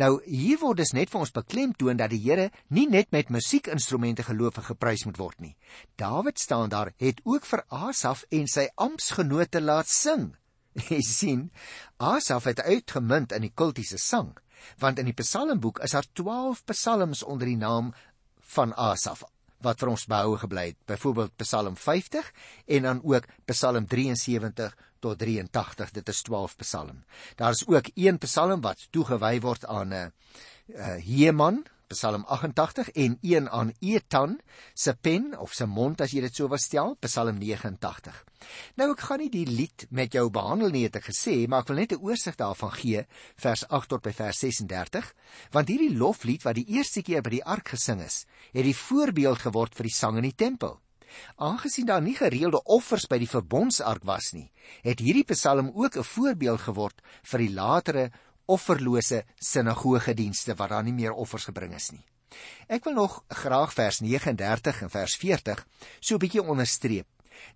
Nou 0.01 0.17
hier 0.25 0.59
word 0.61 0.81
dus 0.81 0.95
net 0.97 1.11
vir 1.13 1.23
ons 1.25 1.35
beklemtoon 1.35 1.99
dat 2.01 2.13
die 2.13 2.23
Here 2.23 2.51
nie 2.73 2.87
net 2.89 3.13
met 3.13 3.33
musiekinstrumente 3.33 4.25
geloof 4.27 4.61
en 4.61 4.69
geprys 4.71 5.07
moet 5.09 5.21
word 5.21 5.41
nie. 5.45 5.55
Dawid 6.01 6.41
staan 6.41 6.73
daar 6.73 6.93
het 7.03 7.21
ook 7.25 7.47
vir 7.49 7.65
Asaf 7.69 8.25
en 8.31 8.49
sy 8.51 8.69
amptgenote 8.77 9.61
laat 9.61 9.91
sing. 9.91 10.35
Jy 10.91 11.01
sien, 11.03 11.47
Asaf 11.97 12.45
het 12.45 12.61
uitgemunt 12.61 13.33
in 13.33 13.47
die 13.47 13.55
kultiese 13.55 13.99
sang, 13.99 14.35
want 14.83 14.99
in 15.01 15.09
die 15.09 15.17
Psalmboek 15.17 15.81
is 15.85 15.95
daar 15.97 16.07
12 16.13 16.65
psalms 16.73 17.23
onder 17.25 17.49
die 17.49 17.61
naam 17.61 17.95
van 18.57 18.75
Asaf 18.77 19.25
wat 19.65 19.81
vir 19.81 19.91
ons 19.91 20.05
behou 20.11 20.37
gebly 20.39 20.67
het. 20.71 20.79
Byvoorbeeld 20.87 21.33
Psalm 21.41 21.77
50 21.81 22.29
en 22.77 22.89
dan 22.89 23.01
ook 23.03 23.25
Psalm 23.49 23.87
73 23.89 24.77
tot 25.01 25.19
83. 25.19 25.91
Dit 25.97 26.09
is 26.13 26.23
12 26.23 26.57
psalm. 26.61 27.05
Daar 27.37 27.57
is 27.57 27.65
ook 27.67 27.89
een 27.95 28.19
psalm 28.19 28.61
wat 28.61 28.87
toegewy 28.91 29.41
word 29.41 29.65
aan 29.67 29.89
'n 29.89 29.93
uh, 29.93 30.07
uh, 30.77 30.97
Heman, 31.01 31.65
Psalm 31.87 32.25
88 32.27 32.91
en 32.91 33.19
een 33.21 33.51
aan 33.51 33.73
Etan 33.79 34.41
se 34.75 34.95
pen 35.01 35.39
of 35.39 35.53
se 35.53 35.67
mond 35.67 36.01
as 36.03 36.11
jy 36.11 36.25
dit 36.25 36.35
so 36.35 36.49
wil 36.51 36.59
stel, 36.59 36.97
Psalm 37.07 37.39
89. 37.39 38.17
Nou 38.75 38.89
ek 38.91 39.05
gaan 39.07 39.23
nie 39.23 39.31
die 39.31 39.47
lied 39.47 39.85
met 39.95 40.17
jou 40.19 40.25
behandel 40.35 40.75
nie 40.75 40.83
het 40.89 40.99
ek 40.99 41.07
gesê, 41.13 41.37
maar 41.47 41.63
ek 41.63 41.71
wil 41.71 41.79
net 41.79 41.93
'n 41.95 42.03
oorsig 42.03 42.35
daarvan 42.35 42.73
gee, 42.75 43.07
vers 43.37 43.63
8 43.69 43.89
tot 43.89 44.03
by 44.03 44.13
vers 44.13 44.39
36, 44.43 45.15
want 45.53 45.69
hierdie 45.69 45.95
loflied 45.95 46.43
wat 46.43 46.59
die 46.59 46.67
eerste 46.75 47.03
keer 47.03 47.23
by 47.23 47.31
die 47.39 47.45
ark 47.45 47.69
gesing 47.69 48.03
is, 48.03 48.27
het 48.53 48.65
die 48.65 48.75
voorbeeld 48.75 49.39
geword 49.39 49.75
vir 49.75 49.87
die 49.87 49.95
sang 49.95 50.17
in 50.17 50.27
die 50.27 50.35
tempel. 50.35 50.81
Aangesien 51.37 51.87
daar 51.87 52.03
nie 52.03 52.17
gereelde 52.17 52.65
offers 52.65 53.07
by 53.07 53.19
die 53.19 53.31
verbondsark 53.31 54.05
was 54.05 54.33
nie, 54.33 54.51
het 54.83 54.99
hierdie 54.99 55.25
Psalm 55.25 55.71
ook 55.75 55.97
'n 55.97 56.03
voorbeeld 56.03 56.61
geword 56.61 57.01
vir 57.23 57.39
die 57.39 57.55
latere 57.55 58.11
offerlose 58.47 59.25
sinagogedienste 59.39 60.55
waar 60.55 60.69
daar 60.77 60.85
nie 60.87 60.95
meer 60.95 61.13
offers 61.13 61.45
gebring 61.51 61.75
is 61.75 61.91
nie. 61.93 62.05
Ek 62.69 62.85
wil 62.85 62.97
nog 62.99 63.21
graag 63.29 63.73
vers 63.75 64.01
39 64.03 64.83
en 64.83 64.91
vers 64.91 65.15
40 65.17 65.67
so 66.01 66.15
'n 66.15 66.19
bietjie 66.19 66.43
onderstreep. 66.43 67.07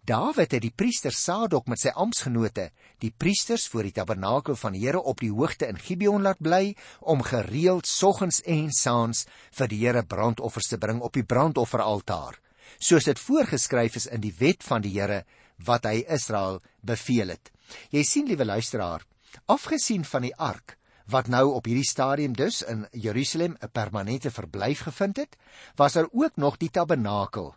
Dawid 0.05 0.53
het 0.53 0.63
die 0.63 0.73
priester 0.77 1.13
Sadok 1.13 1.67
met 1.67 1.81
sy 1.81 1.89
amptgenote, 1.89 2.71
die 2.99 3.13
priesters 3.17 3.67
voor 3.69 3.83
die 3.83 3.93
tabernakel 3.97 4.57
van 4.57 4.73
die 4.73 4.83
Here 4.85 5.01
op 5.01 5.21
die 5.21 5.33
hoogte 5.33 5.67
in 5.67 5.79
Gibeon 5.79 6.23
laat 6.23 6.39
bly 6.39 6.77
om 7.01 7.23
gereeld 7.23 7.87
soggens 7.87 8.43
en 8.43 8.71
saans 8.73 9.27
vir 9.51 9.69
die 9.69 9.81
Here 9.85 10.03
brandoffers 10.03 10.69
te 10.69 10.79
bring 10.79 11.01
op 11.01 11.13
die 11.13 11.25
brandofferaltaar, 11.25 12.39
soos 12.79 13.05
dit 13.05 13.19
voorgeskryf 13.19 13.97
is 13.97 14.07
in 14.07 14.21
die 14.21 14.35
wet 14.39 14.63
van 14.63 14.83
die 14.83 14.93
Here 14.99 15.25
wat 15.65 15.85
hy 15.85 16.05
Israel 16.09 16.61
beveel 16.81 17.29
het. 17.29 17.51
Jy 17.91 18.05
sien 18.05 18.27
liewe 18.27 18.45
luisteraar, 18.45 19.05
afgesien 19.47 20.05
van 20.05 20.23
die 20.23 20.37
ark 20.37 20.77
wat 21.11 21.29
nou 21.29 21.53
op 21.53 21.65
hierdie 21.65 21.89
stadium 21.89 22.33
dus 22.37 22.63
in 22.63 22.87
Jerusalem 22.91 23.57
'n 23.61 23.71
permanente 23.73 24.31
verblyf 24.31 24.81
gevind 24.81 25.17
het, 25.17 25.37
was 25.75 25.93
daar 25.93 26.09
ook 26.13 26.37
nog 26.37 26.57
die 26.57 26.71
tabernakel. 26.71 27.55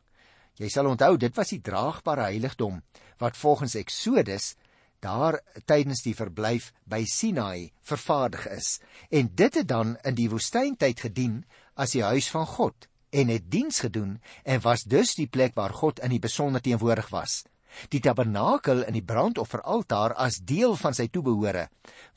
Jy 0.53 0.69
sal 0.69 0.85
onthou 0.85 1.17
dit 1.17 1.35
was 1.35 1.49
die 1.49 1.61
draagbare 1.61 2.21
heiligdom 2.21 2.81
wat 3.17 3.37
volgens 3.37 3.75
Eksodus 3.75 4.55
daar 4.99 5.39
tydens 5.65 6.01
die 6.01 6.15
verblyf 6.15 6.71
by 6.83 7.03
Sinai 7.05 7.71
vervaardig 7.81 8.47
is 8.47 8.79
en 9.09 9.31
dit 9.35 9.55
het 9.55 9.67
dan 9.67 9.97
in 10.03 10.15
die 10.15 10.29
woestyntyd 10.29 10.99
gedien 10.99 11.45
as 11.73 11.91
die 11.91 12.03
huis 12.03 12.29
van 12.29 12.45
God 12.45 12.87
en 13.09 13.27
het 13.27 13.49
diens 13.51 13.79
gedoen 13.79 14.21
en 14.43 14.61
was 14.61 14.83
dus 14.83 15.15
die 15.15 15.27
plek 15.27 15.53
waar 15.55 15.73
God 15.73 15.99
in 15.99 16.09
die 16.09 16.19
besonder 16.19 16.61
teenwoordig 16.61 17.09
was. 17.09 17.43
Die 17.89 18.01
tabernakel 18.03 18.83
in 18.87 18.97
die 18.97 19.05
brandofferaltaar 19.05 20.15
as 20.19 20.41
deel 20.41 20.75
van 20.79 20.95
sy 20.97 21.07
toebehore 21.11 21.67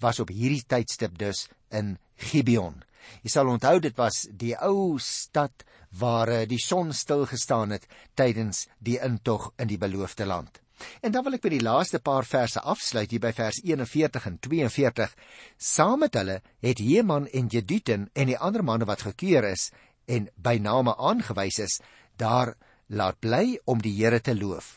was 0.05 0.21
op 0.23 0.33
hierdie 0.35 0.65
tydstip 0.69 1.17
dus 1.19 1.47
in 1.75 1.97
Gibeon. 2.17 2.83
Jy 3.23 3.31
sal 3.31 3.51
onthou 3.51 3.79
dit 3.83 3.97
was 3.99 4.25
die 4.31 4.55
ou 4.67 4.99
stad 5.03 5.65
waar 6.01 6.33
eh, 6.33 6.45
die 6.49 6.61
son 6.61 6.93
stil 6.93 7.27
gestaan 7.31 7.75
het 7.77 7.87
tydens 8.19 8.67
die 8.79 8.99
intog 9.03 9.53
in 9.63 9.71
die 9.71 9.79
beloofde 9.79 10.27
land. 10.27 10.61
En 11.01 11.13
dan 11.13 11.25
wil 11.25 11.39
ek 11.39 11.45
by 11.47 11.53
die 11.55 11.65
laaste 11.65 12.03
paar 12.05 12.27
verse 12.29 12.61
afsluit 12.61 13.11
hier 13.15 13.23
by 13.23 13.33
vers 13.33 13.63
41 13.65 14.27
en 14.29 14.39
42. 14.45 15.15
Saam 15.57 16.03
met 16.05 16.19
hulle 16.19 16.41
het 16.65 16.83
Heman 16.83 17.31
en 17.33 17.49
Jeduten 17.53 18.11
en 18.13 18.33
die 18.33 18.37
ander 18.37 18.65
manne 18.67 18.89
wat 18.89 19.07
gekeer 19.07 19.47
is 19.55 19.71
en 20.07 20.29
by 20.37 20.59
name 20.63 20.93
aangewys 20.99 21.63
is, 21.65 21.81
daar 22.21 22.55
laat 22.87 23.19
bly 23.21 23.57
om 23.65 23.81
die 23.83 23.95
Here 23.97 24.21
te 24.21 24.37
loof 24.37 24.77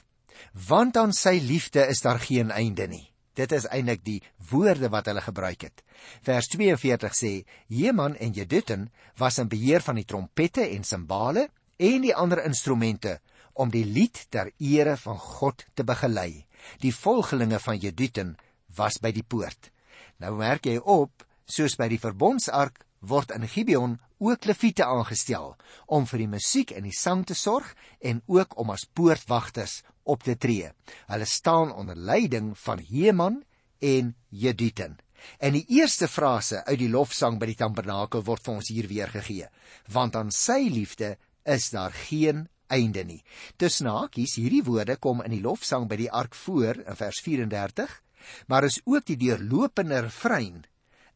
want 0.68 0.98
aan 0.98 1.14
sy 1.14 1.40
liefde 1.44 1.86
is 1.88 2.02
daar 2.02 2.20
geen 2.20 2.52
einde 2.52 2.88
nie. 2.88 3.06
Dit 3.34 3.52
is 3.56 3.68
eintlik 3.72 4.04
die 4.04 4.20
woorde 4.50 4.90
wat 4.92 5.08
hulle 5.08 5.22
gebruik 5.24 5.64
het. 5.68 5.84
Vers 6.26 6.50
42 6.52 7.16
sê: 7.16 7.32
Heman 7.72 8.18
en 8.20 8.34
Jedutun 8.36 8.90
was 9.18 9.40
in 9.40 9.48
beheer 9.52 9.84
van 9.86 9.96
die 9.96 10.08
trompette 10.08 10.66
en 10.68 10.84
simbale 10.84 11.48
en 11.78 12.04
die 12.04 12.16
ander 12.16 12.44
instrumente 12.44 13.20
om 13.54 13.72
die 13.72 13.86
lied 13.86 14.26
ter 14.30 14.52
ere 14.58 14.98
van 14.98 15.18
God 15.20 15.66
te 15.74 15.84
begelei. 15.84 16.46
Die 16.84 16.96
volgelinge 16.96 17.60
van 17.60 17.80
Jedutun 17.80 18.36
was 18.76 19.00
by 19.00 19.12
die 19.16 19.24
poort. 19.24 19.72
Nou 20.20 20.36
merk 20.40 20.68
jy 20.68 20.78
op, 20.80 21.24
soos 21.48 21.76
by 21.80 21.88
die 21.92 22.00
verbondsark 22.00 22.84
word 23.00 23.32
in 23.32 23.48
Gibeon 23.48 23.98
ook 24.20 24.46
leviete 24.46 24.86
aangestel 24.86 25.56
om 25.88 26.08
vir 26.10 26.24
die 26.24 26.32
musiek 26.32 26.74
en 26.76 26.88
die 26.88 26.96
sang 26.96 27.26
te 27.26 27.36
sorg 27.38 27.72
en 28.00 28.22
ook 28.28 28.58
om 28.60 28.74
as 28.74 28.88
poortwagters 28.94 29.82
op 30.04 30.24
te 30.24 30.36
tree. 30.36 30.72
Hulle 31.08 31.26
staan 31.26 31.72
onder 31.72 31.96
leiding 31.96 32.58
van 32.58 32.84
Heman 32.90 33.44
en 33.80 34.16
Jeduten. 34.30 34.98
En 35.38 35.54
die 35.54 35.66
eerste 35.68 36.08
frase 36.08 36.64
uit 36.66 36.80
die 36.80 36.92
lofsang 36.92 37.40
by 37.40 37.50
die 37.52 37.60
tabernakel 37.60 38.24
word 38.28 38.46
vir 38.46 38.56
ons 38.56 38.70
hier 38.72 38.88
weer 38.88 39.12
gegee, 39.12 39.50
want 39.92 40.16
aan 40.16 40.32
sy 40.32 40.62
liefde 40.72 41.18
is 41.44 41.70
daar 41.76 41.96
geen 42.08 42.48
einde 42.70 43.04
nie. 43.04 43.20
Tussen 43.58 43.90
hakies 43.92 44.38
hierdie 44.40 44.64
woorde 44.64 44.96
kom 44.96 45.24
in 45.26 45.34
die 45.36 45.44
lofsang 45.44 45.90
by 45.90 45.98
die 46.00 46.12
ark 46.12 46.38
voor 46.46 46.80
in 46.86 47.00
vers 47.00 47.20
34, 47.26 47.92
maar 48.48 48.68
is 48.68 48.80
ook 48.86 49.06
die 49.08 49.18
deurlopende 49.20 50.04
refrein 50.08 50.64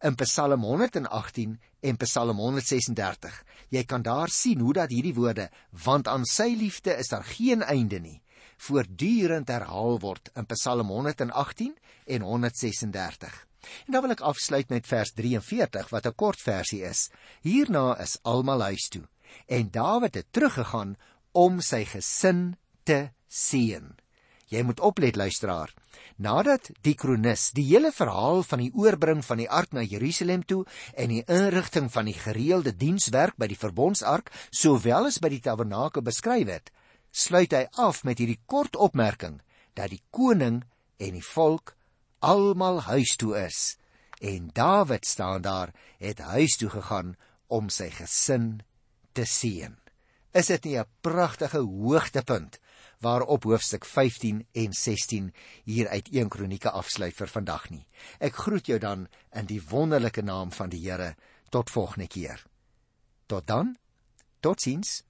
in 0.03 0.15
Psalm 0.19 0.63
118 0.67 1.59
en 1.81 1.97
Psalm 1.97 2.37
136. 2.37 3.43
Jy 3.69 3.83
kan 3.87 4.03
daar 4.03 4.29
sien 4.29 4.59
hoe 4.59 4.73
dat 4.73 4.91
hierdie 4.91 5.15
woorde 5.15 5.49
want 5.85 6.07
aan 6.07 6.27
sy 6.27 6.51
liefde 6.59 6.97
is 6.99 7.09
daar 7.13 7.23
geen 7.23 7.63
einde 7.63 7.99
nie 7.99 8.19
voortdurend 8.63 9.49
herhaal 9.51 9.97
word 9.99 10.29
in 10.39 10.47
Psalm 10.53 10.91
118 10.93 11.73
en 12.05 12.21
136. 12.21 13.47
En 13.87 13.95
dan 13.95 14.03
wil 14.03 14.15
ek 14.15 14.23
afsluit 14.27 14.69
met 14.71 14.87
vers 14.87 15.13
43 15.15 15.89
wat 15.89 16.07
'n 16.07 16.15
kort 16.15 16.39
versie 16.39 16.83
is. 16.83 17.09
Hierna 17.41 17.97
is 17.99 18.19
almal 18.23 18.61
huis 18.61 18.87
toe 18.89 19.07
en 19.47 19.71
Dawid 19.71 20.15
het 20.15 20.27
teruggegaan 20.31 20.95
om 21.31 21.61
sy 21.61 21.83
gesin 21.85 22.55
te 22.83 23.09
seën. 23.27 24.02
Jy 24.53 24.61
moet 24.61 24.81
oplet 24.85 25.17
luisteraar. 25.17 25.71
Nadat 26.21 26.69
die 26.85 26.93
kronikus 26.93 27.47
die 27.57 27.65
hele 27.71 27.89
verhaal 27.91 28.43
van 28.45 28.61
die 28.61 28.69
oorbring 28.77 29.23
van 29.25 29.41
die 29.41 29.49
ark 29.49 29.73
na 29.73 29.81
Jerusalem 29.81 30.43
toe 30.45 30.61
en 30.93 31.09
die 31.09 31.23
inrigting 31.25 31.89
van 31.93 32.05
die 32.05 32.17
gereelde 32.17 32.75
dienswerk 32.77 33.39
by 33.41 33.49
die 33.49 33.57
verbondsark 33.57 34.29
sowel 34.53 35.09
as 35.09 35.17
by 35.23 35.31
die 35.33 35.41
tabernakel 35.41 36.05
beskryf 36.05 36.51
het, 36.53 36.69
sluit 37.09 37.53
hy 37.57 37.65
af 37.81 38.03
met 38.05 38.21
hierdie 38.21 38.41
kort 38.45 38.77
opmerking 38.77 39.39
dat 39.73 39.89
die 39.89 40.03
koning 40.13 40.61
en 41.01 41.17
die 41.17 41.25
volk 41.33 41.73
almal 42.21 42.83
huis 42.85 43.17
toe 43.17 43.33
is 43.41 43.73
en 44.23 44.51
Dawid 44.53 45.05
staan 45.05 45.41
daar 45.41 45.73
het 45.99 46.19
huis 46.19 46.57
toe 46.61 46.69
gegaan 46.69 47.15
om 47.47 47.69
sy 47.69 47.89
gesin 47.91 48.61
te 49.11 49.25
seën. 49.25 49.75
Is 50.33 50.47
dit 50.47 50.63
nie 50.65 50.77
'n 50.79 50.89
pragtige 51.01 51.59
hoogtepunt 51.59 52.59
waarop 53.03 53.43
hoofstuk 53.43 53.85
15 53.85 54.45
en 54.51 54.73
16 54.73 55.33
hier 55.67 55.89
uit 55.89 56.09
1 56.11 56.29
Kronieke 56.31 56.71
afsluit 56.71 57.15
vir 57.15 57.27
vandag 57.27 57.69
nie. 57.69 57.83
Ek 58.19 58.39
groet 58.45 58.67
jou 58.71 58.79
dan 58.79 59.07
in 59.35 59.49
die 59.49 59.61
wonderlike 59.69 60.23
naam 60.23 60.51
van 60.55 60.71
die 60.71 60.81
Here 60.85 61.13
tot 61.51 61.69
volgende 61.69 62.07
keer. 62.07 62.45
Tot 63.27 63.47
dan. 63.47 63.75
Totsiens. 64.39 65.03